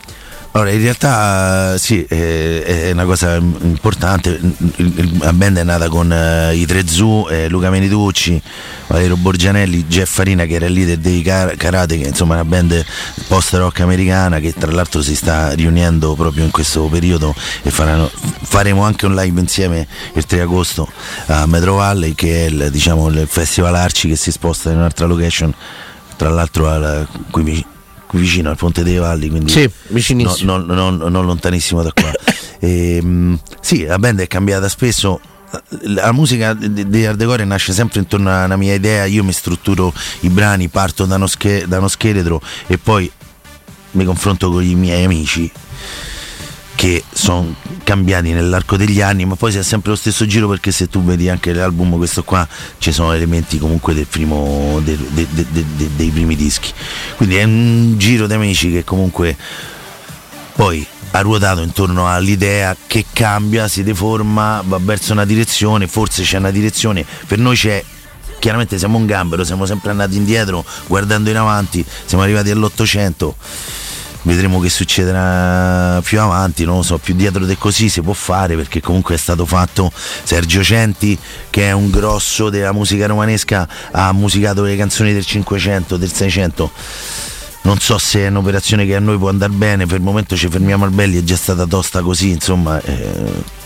Allora, 0.58 0.74
in 0.74 0.82
realtà 0.82 1.78
sì, 1.78 2.02
è 2.02 2.90
una 2.90 3.04
cosa 3.04 3.36
importante. 3.36 4.40
La 5.20 5.32
band 5.32 5.58
è 5.58 5.62
nata 5.62 5.88
con 5.88 6.10
uh, 6.10 6.52
i 6.52 6.66
Tre 6.66 6.84
Zu, 6.84 7.28
eh, 7.30 7.48
Luca 7.48 7.70
Menitucci, 7.70 8.42
Valerio 8.88 9.16
Borgianelli, 9.16 9.84
Jeff 9.84 10.12
Farina 10.12 10.46
che 10.46 10.54
era 10.54 10.66
il 10.66 10.72
leader 10.72 10.96
dei 10.96 11.22
Karate, 11.22 11.96
che 11.96 12.08
insomma 12.08 12.38
è 12.38 12.40
una 12.40 12.44
band 12.44 12.84
post-rock 13.28 13.78
americana 13.82 14.40
che 14.40 14.52
tra 14.52 14.72
l'altro 14.72 15.00
si 15.00 15.14
sta 15.14 15.52
riunendo 15.52 16.16
proprio 16.16 16.42
in 16.42 16.50
questo 16.50 16.86
periodo 16.86 17.32
e 17.62 17.70
faranno, 17.70 18.10
faremo 18.42 18.82
anche 18.82 19.06
un 19.06 19.14
live 19.14 19.38
insieme 19.38 19.86
il 20.14 20.26
3 20.26 20.40
agosto 20.40 20.90
a 21.26 21.46
Metro 21.46 21.76
Valley 21.76 22.16
che 22.16 22.46
è 22.46 22.48
il, 22.48 22.68
diciamo, 22.72 23.06
il 23.06 23.28
festival 23.30 23.76
Arci 23.76 24.08
che 24.08 24.16
si 24.16 24.32
sposta 24.32 24.72
in 24.72 24.78
un'altra 24.78 25.06
location, 25.06 25.54
tra 26.16 26.30
l'altro 26.30 26.68
al, 26.68 27.06
qui 27.30 27.44
qui 27.44 27.64
vicino 28.12 28.50
al 28.50 28.56
Ponte 28.56 28.82
dei 28.82 28.96
Valli, 28.96 29.28
quindi 29.28 29.50
sì, 29.50 29.68
vicinissimo. 29.88 30.56
No, 30.56 30.74
no, 30.74 30.90
no, 30.90 31.08
non 31.08 31.26
lontanissimo 31.26 31.82
da 31.82 31.92
qua. 31.92 32.10
e, 32.58 32.96
ehm, 33.02 33.38
sì, 33.60 33.84
la 33.84 33.98
band 33.98 34.20
è 34.20 34.26
cambiata 34.26 34.68
spesso. 34.68 35.20
La 35.84 36.12
musica 36.12 36.52
di 36.52 37.06
Ardecore 37.06 37.46
nasce 37.46 37.72
sempre 37.72 38.00
intorno 38.00 38.30
a 38.30 38.44
una 38.44 38.56
mia 38.56 38.74
idea, 38.74 39.06
io 39.06 39.24
mi 39.24 39.32
strutturo 39.32 39.94
i 40.20 40.28
brani, 40.28 40.68
parto 40.68 41.06
da 41.06 41.14
uno, 41.14 41.26
sch- 41.26 41.64
da 41.64 41.78
uno 41.78 41.88
scheletro 41.88 42.42
e 42.66 42.76
poi 42.76 43.10
mi 43.92 44.04
confronto 44.04 44.50
con 44.50 44.62
i 44.62 44.74
miei 44.74 45.04
amici 45.04 45.50
che 46.78 47.02
sono 47.12 47.56
cambiati 47.82 48.30
nell'arco 48.30 48.76
degli 48.76 49.00
anni, 49.00 49.24
ma 49.24 49.34
poi 49.34 49.50
si 49.50 49.58
ha 49.58 49.64
sempre 49.64 49.90
lo 49.90 49.96
stesso 49.96 50.24
giro 50.26 50.46
perché 50.46 50.70
se 50.70 50.88
tu 50.88 51.02
vedi 51.02 51.28
anche 51.28 51.52
l'album 51.52 51.96
questo 51.96 52.22
qua 52.22 52.46
ci 52.78 52.92
sono 52.92 53.12
elementi 53.12 53.58
comunque 53.58 53.94
del 53.94 54.06
primo, 54.06 54.80
de, 54.84 54.96
de, 55.10 55.26
de, 55.32 55.64
dei 55.96 56.10
primi 56.10 56.36
dischi. 56.36 56.72
Quindi 57.16 57.34
è 57.34 57.42
un 57.42 57.94
giro 57.98 58.28
di 58.28 58.34
amici 58.34 58.70
che 58.70 58.84
comunque 58.84 59.36
poi 60.54 60.86
ha 61.10 61.20
ruotato 61.20 61.62
intorno 61.62 62.06
all'idea 62.06 62.76
che 62.86 63.06
cambia, 63.12 63.66
si 63.66 63.82
deforma, 63.82 64.62
va 64.64 64.78
verso 64.80 65.12
una 65.12 65.24
direzione, 65.24 65.88
forse 65.88 66.22
c'è 66.22 66.38
una 66.38 66.52
direzione, 66.52 67.04
per 67.26 67.38
noi 67.38 67.56
c'è 67.56 67.84
chiaramente 68.38 68.78
siamo 68.78 68.98
un 68.98 69.06
gambero, 69.06 69.42
siamo 69.42 69.66
sempre 69.66 69.90
andati 69.90 70.16
indietro 70.16 70.64
guardando 70.86 71.28
in 71.28 71.38
avanti, 71.38 71.84
siamo 72.04 72.22
arrivati 72.22 72.50
all'Ottocento 72.52 73.34
vedremo 74.28 74.60
che 74.60 74.68
succederà 74.68 76.02
più 76.02 76.20
avanti, 76.20 76.64
non 76.64 76.76
lo 76.76 76.82
so, 76.82 76.98
più 76.98 77.14
dietro 77.14 77.46
di 77.46 77.56
così 77.56 77.88
si 77.88 78.02
può 78.02 78.12
fare 78.12 78.56
perché 78.56 78.80
comunque 78.80 79.14
è 79.14 79.18
stato 79.18 79.46
fatto 79.46 79.90
Sergio 80.22 80.62
Centi 80.62 81.18
che 81.48 81.68
è 81.68 81.72
un 81.72 81.90
grosso 81.90 82.50
della 82.50 82.72
musica 82.72 83.06
romanesca, 83.06 83.66
ha 83.90 84.12
musicato 84.12 84.62
le 84.62 84.76
canzoni 84.76 85.14
del 85.14 85.24
500, 85.24 85.96
del 85.96 86.12
600 86.12 86.70
non 87.62 87.78
so 87.78 87.98
se 87.98 88.20
è 88.20 88.28
un'operazione 88.28 88.86
che 88.86 88.96
a 88.96 89.00
noi 89.00 89.18
può 89.18 89.30
andare 89.30 89.52
bene, 89.52 89.86
per 89.86 89.96
il 89.96 90.02
momento 90.02 90.36
ci 90.36 90.48
fermiamo 90.48 90.84
al 90.84 90.90
belli, 90.90 91.18
è 91.18 91.24
già 91.24 91.36
stata 91.36 91.66
tosta 91.66 92.02
così, 92.02 92.30
insomma... 92.30 92.80
Eh 92.82 93.57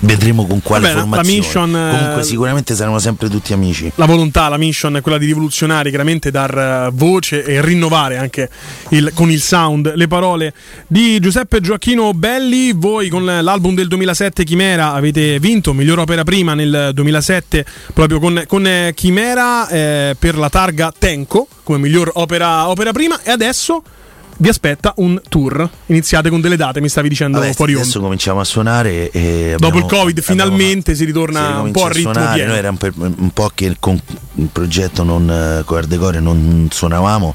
Vedremo 0.00 0.46
con 0.46 0.62
quale 0.62 0.88
Vabbè, 0.88 1.00
formazione. 1.00 1.38
Mission, 1.38 1.70
Comunque, 1.70 2.22
sicuramente 2.22 2.74
saranno 2.74 2.98
sempre 2.98 3.28
tutti 3.28 3.52
amici. 3.52 3.90
La 3.96 4.06
volontà, 4.06 4.48
la 4.48 4.56
mission 4.56 4.96
è 4.96 5.00
quella 5.00 5.18
di 5.18 5.26
rivoluzionare, 5.26 5.88
chiaramente 5.88 6.30
dar 6.30 6.90
voce 6.92 7.44
e 7.44 7.60
rinnovare 7.62 8.18
anche 8.18 8.48
il, 8.90 9.12
con 9.14 9.30
il 9.30 9.40
sound 9.40 9.94
le 9.94 10.06
parole 10.06 10.52
di 10.86 11.18
Giuseppe 11.18 11.60
Gioacchino 11.60 12.12
Belli. 12.14 12.72
Voi 12.74 13.08
con 13.08 13.24
l'album 13.24 13.74
del 13.74 13.88
2007 13.88 14.44
Chimera 14.44 14.92
avete 14.92 15.38
vinto 15.40 15.72
miglior 15.72 16.00
opera 16.00 16.24
prima 16.24 16.54
nel 16.54 16.90
2007 16.92 17.64
proprio 17.92 18.20
con, 18.20 18.44
con 18.46 18.90
Chimera 18.94 19.68
eh, 19.68 20.16
per 20.18 20.36
la 20.36 20.48
targa 20.48 20.92
Tenco 20.96 21.48
come 21.62 21.78
miglior 21.78 22.12
opera, 22.14 22.68
opera 22.68 22.92
prima 22.92 23.20
e 23.22 23.30
adesso 23.32 23.82
vi 24.38 24.48
aspetta 24.48 24.92
un 24.96 25.20
tour. 25.28 25.68
Iniziate 25.86 26.30
con 26.30 26.40
delle 26.40 26.56
date, 26.56 26.80
mi 26.80 26.88
stavi 26.88 27.08
dicendo 27.08 27.38
Vabbè, 27.38 27.54
fuori 27.54 27.74
Adesso 27.74 27.96
onda. 27.96 28.00
cominciamo 28.00 28.40
a 28.40 28.44
suonare. 28.44 29.10
E 29.10 29.54
Dopo 29.58 29.78
il 29.78 29.84
Covid, 29.84 30.20
finalmente 30.20 30.94
si 30.94 31.04
ritorna 31.04 31.58
si 31.58 31.64
un 31.64 31.70
po' 31.72 31.84
a 31.84 31.88
ritmo 31.88 32.12
suonare. 32.12 32.34
pieno. 32.34 32.48
Noi 32.50 32.58
era 32.58 32.70
un, 32.70 33.14
un, 33.18 33.30
po' 33.30 33.50
che 33.54 33.76
con 33.78 34.00
il 34.34 34.48
progetto 34.52 35.02
non, 35.02 35.30
eh, 35.30 35.62
con 35.64 35.78
Ardecore 35.78 36.20
non 36.20 36.68
suonavamo, 36.70 37.34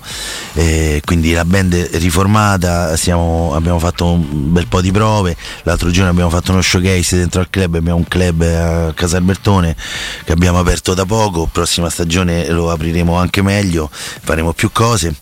eh, 0.53 1.01
quindi 1.03 1.33
la 1.33 1.45
band 1.45 1.73
è 1.73 1.97
riformata. 1.97 2.95
Siamo, 2.97 3.53
abbiamo 3.53 3.79
fatto 3.79 4.11
un 4.11 4.51
bel 4.51 4.67
po' 4.67 4.81
di 4.81 4.91
prove. 4.91 5.35
L'altro 5.63 5.89
giorno 5.89 6.09
abbiamo 6.11 6.29
fatto 6.29 6.51
uno 6.51 6.61
showcase 6.61 7.17
dentro 7.17 7.41
al 7.41 7.49
club. 7.49 7.75
Abbiamo 7.75 7.97
un 7.97 8.07
club 8.07 8.41
a 8.41 8.93
Casalbertone 8.93 9.75
che 10.23 10.31
abbiamo 10.31 10.59
aperto 10.59 10.93
da 10.93 11.05
poco. 11.05 11.47
Prossima 11.51 11.89
stagione 11.89 12.47
lo 12.49 12.69
apriremo 12.71 13.15
anche 13.15 13.41
meglio, 13.41 13.89
faremo 13.91 14.53
più 14.53 14.69
cose 14.71 15.15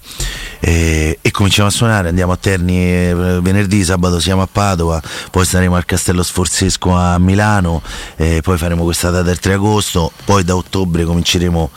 e, 0.59 1.17
e 1.21 1.31
cominciamo 1.31 1.68
a 1.69 1.71
suonare, 1.71 2.09
andiamo 2.09 2.33
a 2.33 2.37
Terni 2.37 2.77
eh, 2.77 3.13
venerdì, 3.41 3.83
sabato 3.83 4.19
siamo 4.19 4.41
a 4.41 4.47
Padova, 4.51 5.01
poi 5.31 5.45
staremo 5.45 5.75
al 5.75 5.85
Castello 5.85 6.23
Sforzesco 6.23 6.91
a 6.91 7.17
Milano, 7.17 7.81
poi 8.15 8.57
faremo 8.57 8.83
questa 8.83 9.09
data 9.09 9.23
del 9.23 9.39
3 9.39 9.53
agosto, 9.53 10.11
poi 10.25 10.43
da 10.43 10.55
ottobre 10.55 11.05
cominceremo 11.05 11.69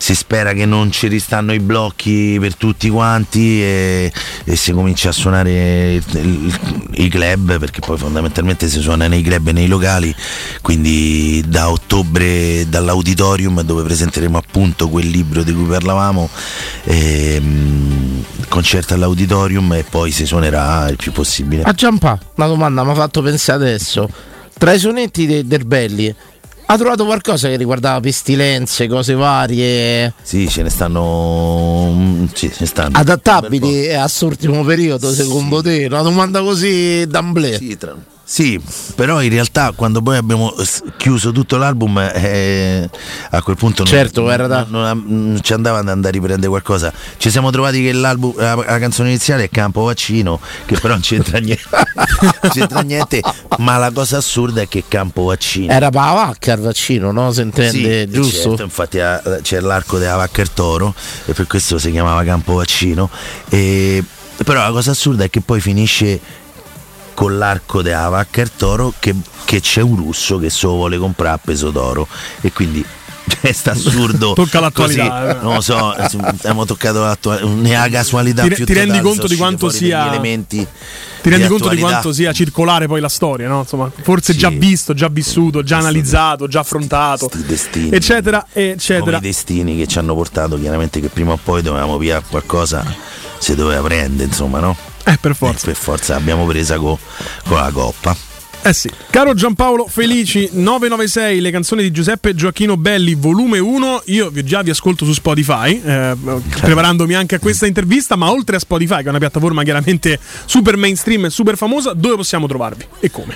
si 0.00 0.14
spera 0.14 0.54
che 0.54 0.64
non 0.64 0.90
ci 0.90 1.08
ristanno 1.08 1.52
i 1.52 1.60
blocchi 1.60 2.38
per 2.40 2.54
tutti 2.54 2.88
quanti 2.88 3.62
e, 3.62 4.10
e 4.44 4.56
si 4.56 4.72
comincia 4.72 5.10
a 5.10 5.12
suonare 5.12 6.02
i 6.92 7.08
club 7.10 7.58
perché 7.58 7.80
poi 7.80 7.98
fondamentalmente 7.98 8.66
si 8.66 8.80
suona 8.80 9.08
nei 9.08 9.20
club 9.20 9.48
e 9.48 9.52
nei 9.52 9.66
locali 9.66 10.12
quindi 10.62 11.44
da 11.46 11.70
ottobre 11.70 12.66
dall'auditorium 12.66 13.60
dove 13.60 13.82
presenteremo 13.82 14.38
appunto 14.38 14.88
quel 14.88 15.06
libro 15.06 15.42
di 15.42 15.52
cui 15.52 15.66
parlavamo 15.66 16.30
ehm, 16.84 18.24
concerto 18.48 18.94
all'auditorium 18.94 19.18
e 19.26 19.84
poi 19.88 20.10
si 20.10 20.26
suonerà 20.26 20.88
il 20.88 20.96
più 20.96 21.12
possibile 21.12 21.62
a 21.62 21.72
Giampa 21.72 22.18
una 22.36 22.46
domanda 22.46 22.84
mi 22.84 22.90
ha 22.90 22.94
fatto 22.94 23.22
pensare 23.22 23.62
adesso 23.62 24.08
tra 24.58 24.72
i 24.72 24.78
sonetti 24.78 25.26
de- 25.26 25.46
del 25.46 25.64
Belli 25.64 26.14
ha 26.72 26.76
trovato 26.76 27.04
qualcosa 27.04 27.48
che 27.48 27.56
riguardava 27.56 27.98
pestilenze, 27.98 28.86
cose 28.86 29.14
varie? 29.14 30.14
Sì, 30.22 30.48
ce 30.48 30.62
ne 30.62 30.68
stanno. 30.70 31.90
Mm, 31.92 32.26
sì, 32.32 32.48
ce 32.48 32.58
ne 32.60 32.66
stanno. 32.66 32.96
Adattabili 32.96 33.92
a 33.92 34.02
quest'ultimo 34.02 34.62
periodo, 34.62 35.12
secondo 35.12 35.56
sì. 35.56 35.62
te? 35.64 35.86
Una 35.86 36.02
domanda 36.02 36.40
così 36.42 37.04
d'amblè. 37.08 37.56
Sì, 37.56 37.76
tra 37.76 37.96
sì, 38.30 38.60
però 38.94 39.20
in 39.22 39.30
realtà 39.30 39.72
quando 39.74 40.00
poi 40.02 40.16
abbiamo 40.16 40.54
chiuso 40.96 41.32
tutto 41.32 41.56
l'album 41.56 41.98
eh, 41.98 42.88
a 43.30 43.42
quel 43.42 43.56
punto 43.56 43.82
certo, 43.82 44.20
non, 44.20 44.46
non, 44.46 44.66
non, 44.68 45.04
non, 45.04 45.40
ci 45.42 45.52
andava 45.52 45.78
ad 45.78 45.88
andare 45.88 46.10
a 46.16 46.20
riprendere 46.20 46.48
qualcosa. 46.48 46.92
Ci 47.16 47.28
siamo 47.28 47.50
trovati 47.50 47.82
che 47.82 47.92
l'album, 47.92 48.34
la, 48.36 48.54
la 48.54 48.78
canzone 48.78 49.08
iniziale 49.08 49.42
è 49.42 49.50
Campo 49.50 49.82
Vaccino, 49.82 50.38
che 50.64 50.78
però 50.78 50.92
non 50.92 51.02
c'entra 51.02 51.38
niente, 51.42 51.64
c'entra 52.52 52.82
niente 52.82 53.20
ma 53.58 53.78
la 53.78 53.90
cosa 53.90 54.18
assurda 54.18 54.60
è 54.60 54.68
che 54.68 54.84
Campo 54.86 55.24
Vaccino... 55.24 55.72
Era 55.72 55.90
per 55.90 56.00
la 56.00 56.12
vacca 56.12 56.52
il 56.52 56.60
vaccino, 56.60 57.10
no? 57.10 57.32
Si 57.32 57.40
intende, 57.40 58.06
sì, 58.06 58.12
giusto? 58.12 58.48
Certo, 58.50 58.62
infatti 58.62 58.98
c'è 59.42 59.58
l'arco 59.58 59.98
della 59.98 60.14
vacca 60.14 60.38
e 60.38 60.44
il 60.44 60.52
toro 60.54 60.94
e 61.24 61.32
per 61.32 61.48
questo 61.48 61.78
si 61.78 61.90
chiamava 61.90 62.22
Campo 62.22 62.54
Vaccino. 62.54 63.10
E, 63.48 64.04
però 64.44 64.62
la 64.62 64.70
cosa 64.70 64.92
assurda 64.92 65.24
è 65.24 65.30
che 65.30 65.40
poi 65.40 65.60
finisce 65.60 66.38
con 67.20 67.36
l'arco 67.36 67.82
della 67.82 68.08
vacca 68.08 68.40
e 68.40 68.48
toro 68.56 68.94
che, 68.98 69.14
che 69.44 69.60
c'è 69.60 69.82
un 69.82 69.94
russo 69.94 70.38
che 70.38 70.48
se 70.48 70.64
lo 70.66 70.72
vuole 70.72 70.96
comprare 70.96 71.34
a 71.34 71.38
peso 71.38 71.70
d'oro 71.70 72.08
e 72.40 72.50
quindi 72.50 72.82
è 73.42 73.52
sta 73.52 73.72
assurdo 73.72 74.32
Tocca 74.40 74.58
l'attualità, 74.58 75.10
così, 75.10 75.36
eh. 75.36 75.42
non 75.42 75.54
lo 75.56 75.60
so 75.60 75.90
abbiamo 75.90 76.64
toccato 76.64 77.02
l'attualità 77.02 77.46
ne 77.46 77.76
ha 77.76 77.90
casualità 77.90 78.44
Ti- 78.44 78.54
più 78.54 78.64
ti 78.64 78.72
rendi 78.72 79.00
conto 79.00 79.26
di 79.26 79.36
quanto 79.36 79.68
sia- 79.68 80.06
elementi 80.06 80.66
Ti 81.20 81.28
rendi 81.28 81.46
conto 81.46 81.68
di 81.68 81.76
quanto 81.76 82.10
sia 82.10 82.32
circolare 82.32 82.86
poi 82.86 83.02
la 83.02 83.10
storia, 83.10 83.48
no? 83.48 83.58
Insomma, 83.60 83.92
forse 84.00 84.32
Sì. 84.32 84.38
già 84.38 84.48
visto, 84.48 84.94
già 84.94 85.08
vissuto, 85.08 85.62
già 85.62 85.76
analizzato, 85.76 86.48
già 86.48 86.60
affrontato, 86.60 87.28
sti 87.30 87.44
destini. 87.44 87.90
eccetera, 87.94 88.46
come 88.50 88.70
eccetera. 88.70 89.18
i 89.18 89.20
destini 89.20 89.76
che 89.76 89.86
ci 89.86 89.98
hanno 89.98 90.14
portato 90.14 90.58
chiaramente 90.58 91.00
che 91.00 91.08
prima 91.08 91.32
o 91.32 91.36
poi 91.42 91.60
dovevamo 91.60 91.98
pigliare 91.98 92.24
qualcosa 92.30 92.82
si 93.38 93.54
doveva 93.54 93.82
prendere 93.82 94.26
insomma 94.26 94.60
no? 94.60 94.89
Eh, 95.04 95.16
per 95.20 95.30
Eh, 95.32 95.34
forza. 95.34 95.66
per 95.66 95.76
forza 95.76 96.14
l'abbiamo 96.14 96.46
presa 96.46 96.76
co- 96.78 96.98
con 97.46 97.56
la 97.58 97.70
coppa 97.72 98.16
Eh 98.62 98.74
sì. 98.74 98.90
Caro 99.08 99.32
Giampaolo 99.32 99.86
Felici, 99.88 100.46
996, 100.52 101.40
le 101.40 101.50
canzoni 101.50 101.80
di 101.80 101.90
Giuseppe 101.90 102.34
Gioacchino 102.34 102.76
Belli, 102.76 103.14
volume 103.14 103.58
1. 103.58 104.02
Io 104.06 104.30
già 104.44 104.60
vi 104.60 104.68
ascolto 104.68 105.06
su 105.06 105.14
Spotify, 105.14 105.80
eh, 105.82 106.14
preparandomi 106.60 107.14
anche 107.14 107.36
a 107.36 107.38
questa 107.38 107.66
intervista, 107.66 108.16
ma 108.16 108.30
oltre 108.30 108.56
a 108.56 108.58
Spotify, 108.58 108.98
che 108.98 109.04
è 109.06 109.08
una 109.08 109.18
piattaforma 109.18 109.62
chiaramente 109.62 110.18
super 110.44 110.76
mainstream 110.76 111.24
e 111.24 111.30
super 111.30 111.56
famosa, 111.56 111.94
dove 111.94 112.16
possiamo 112.16 112.46
trovarvi 112.46 112.84
e 113.00 113.10
come? 113.10 113.34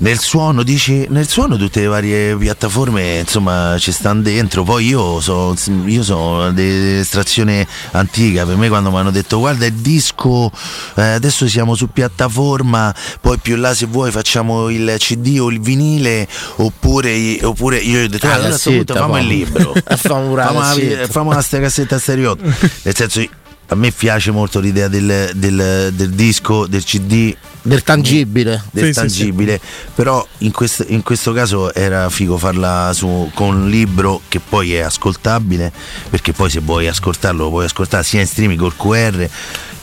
Nel 0.00 0.20
suono, 0.20 0.62
dici, 0.62 1.06
nel 1.10 1.26
suono 1.28 1.56
tutte 1.56 1.80
le 1.80 1.86
varie 1.88 2.36
piattaforme 2.36 3.18
insomma 3.18 3.74
ci 3.80 3.90
stanno 3.90 4.22
dentro, 4.22 4.62
poi 4.62 4.86
io 4.86 5.20
sono 5.20 5.56
io 5.86 6.04
so 6.04 6.52
dell'estrazione 6.52 7.66
antica, 7.90 8.46
per 8.46 8.54
me 8.56 8.68
quando 8.68 8.92
mi 8.92 8.98
hanno 8.98 9.10
detto 9.10 9.40
guarda 9.40 9.66
il 9.66 9.72
disco, 9.74 10.52
eh, 10.94 11.02
adesso 11.02 11.48
siamo 11.48 11.74
su 11.74 11.88
piattaforma, 11.90 12.94
poi 13.20 13.38
più 13.38 13.56
là 13.56 13.74
se 13.74 13.86
vuoi 13.86 14.12
facciamo 14.12 14.68
il 14.68 14.94
CD 14.98 15.38
o 15.40 15.50
il 15.50 15.60
vinile, 15.60 16.28
oppure, 16.56 17.40
oppure 17.42 17.78
io 17.78 18.04
ho 18.04 18.06
detto 18.08 18.26
Ah, 18.28 18.30
"Ah, 18.30 18.34
allora 18.34 18.46
a 18.46 18.50
questo 18.50 18.70
punto 18.70 19.16
il 19.18 19.26
libro, 19.26 19.72
Fammi 19.96 20.28
una 20.28 20.44
fammi 20.44 20.56
una, 20.58 20.62
cassetta." 20.68 21.06
fammi 21.12 21.28
una 21.30 21.40
sta 21.42 21.58
cassetta 21.58 21.98
stereo, 21.98 22.36
nel 22.38 22.94
senso 22.94 23.26
a 23.70 23.74
me 23.74 23.90
piace 23.90 24.30
molto 24.30 24.60
l'idea 24.60 24.86
del, 24.86 25.32
del- 25.34 25.90
del 25.92 26.10
disco, 26.10 26.66
del 26.68 26.84
CD, 26.84 27.34
Del 27.62 27.82
tangibile. 27.82 28.62
del 28.70 28.84
Sì, 28.86 28.92
sì, 28.92 28.98
tangibile. 28.98 29.60
Però 29.94 30.26
in, 30.38 30.52
quest- 30.52 30.86
in 30.88 31.02
questo 31.02 31.32
caso 31.32 31.72
era 31.74 32.08
figo 32.08 32.38
farla 32.38 32.92
su, 32.94 33.30
con 33.34 33.54
un 33.54 33.68
libro 33.68 34.22
che 34.28 34.40
poi 34.40 34.74
è 34.74 34.80
ascoltabile 34.80 35.72
perché 36.08 36.32
poi 36.32 36.50
se 36.50 36.60
vuoi 36.60 36.86
ascoltarlo 36.88 37.44
lo 37.44 37.50
puoi 37.50 37.64
ascoltare 37.66 38.04
sia 38.04 38.20
in 38.20 38.26
streaming 38.26 38.58
col 38.58 38.76
QR 38.76 39.28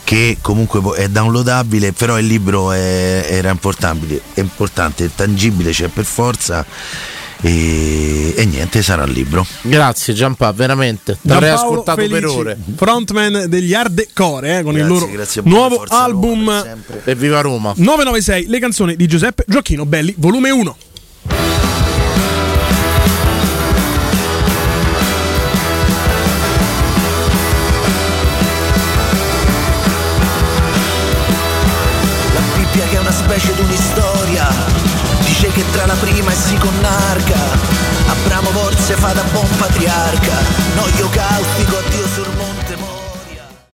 che 0.03 0.37
comunque 0.39 0.95
è 0.97 1.09
downloadabile 1.09 1.91
però 1.91 2.17
il 2.19 2.27
libro 2.27 2.71
è- 2.71 3.25
era 3.29 3.49
importante, 3.49 4.21
è 4.33 4.39
importante 4.39 5.03
il 5.03 5.11
tangibile 5.15 5.71
c'è 5.71 5.87
per 5.87 6.05
forza 6.05 6.65
e, 7.41 8.33
e 8.35 8.45
niente 8.45 8.81
sarà 8.81 9.03
il 9.03 9.11
libro 9.11 9.45
Grazie 9.61 10.13
Giampa, 10.13 10.51
veramente. 10.51 11.17
Ti 11.21 11.31
avrei 11.31 11.49
Giampaolo 11.49 11.81
ascoltato 11.81 11.97
per 11.97 12.09
Felici, 12.09 12.37
ore. 12.37 12.57
Frontman 12.75 13.45
degli 13.47 13.73
Hardcore, 13.73 14.59
eh, 14.59 14.63
con 14.63 14.77
il 14.77 14.85
Grazie, 14.85 14.99
loro 14.99 15.11
grazie 15.11 15.41
a 15.41 15.43
voi, 15.43 15.53
nuovo 15.53 15.83
Roma, 15.83 16.03
album 16.03 16.79
per. 16.85 17.01
E 17.03 17.15
viva 17.15 17.41
Roma. 17.41 17.73
996, 17.75 18.47
le 18.47 18.59
canzoni 18.59 18.95
di 18.95 19.07
Giuseppe 19.07 19.43
Gioacchino 19.47 19.85
Belli, 19.85 20.13
volume 20.17 20.49
1. 20.49 20.77
Tra 35.75 35.85
la 35.85 35.95
prima 35.95 36.31
e 36.31 36.35
si 36.35 36.55
connarca. 36.55 37.37
Abramo 38.07 38.49
forse 38.51 38.95
fa 38.95 39.11
da 39.11 39.23
buon 39.31 39.49
patriarca. 39.57 40.37
Noi 40.75 40.91
olocausti 40.99 41.65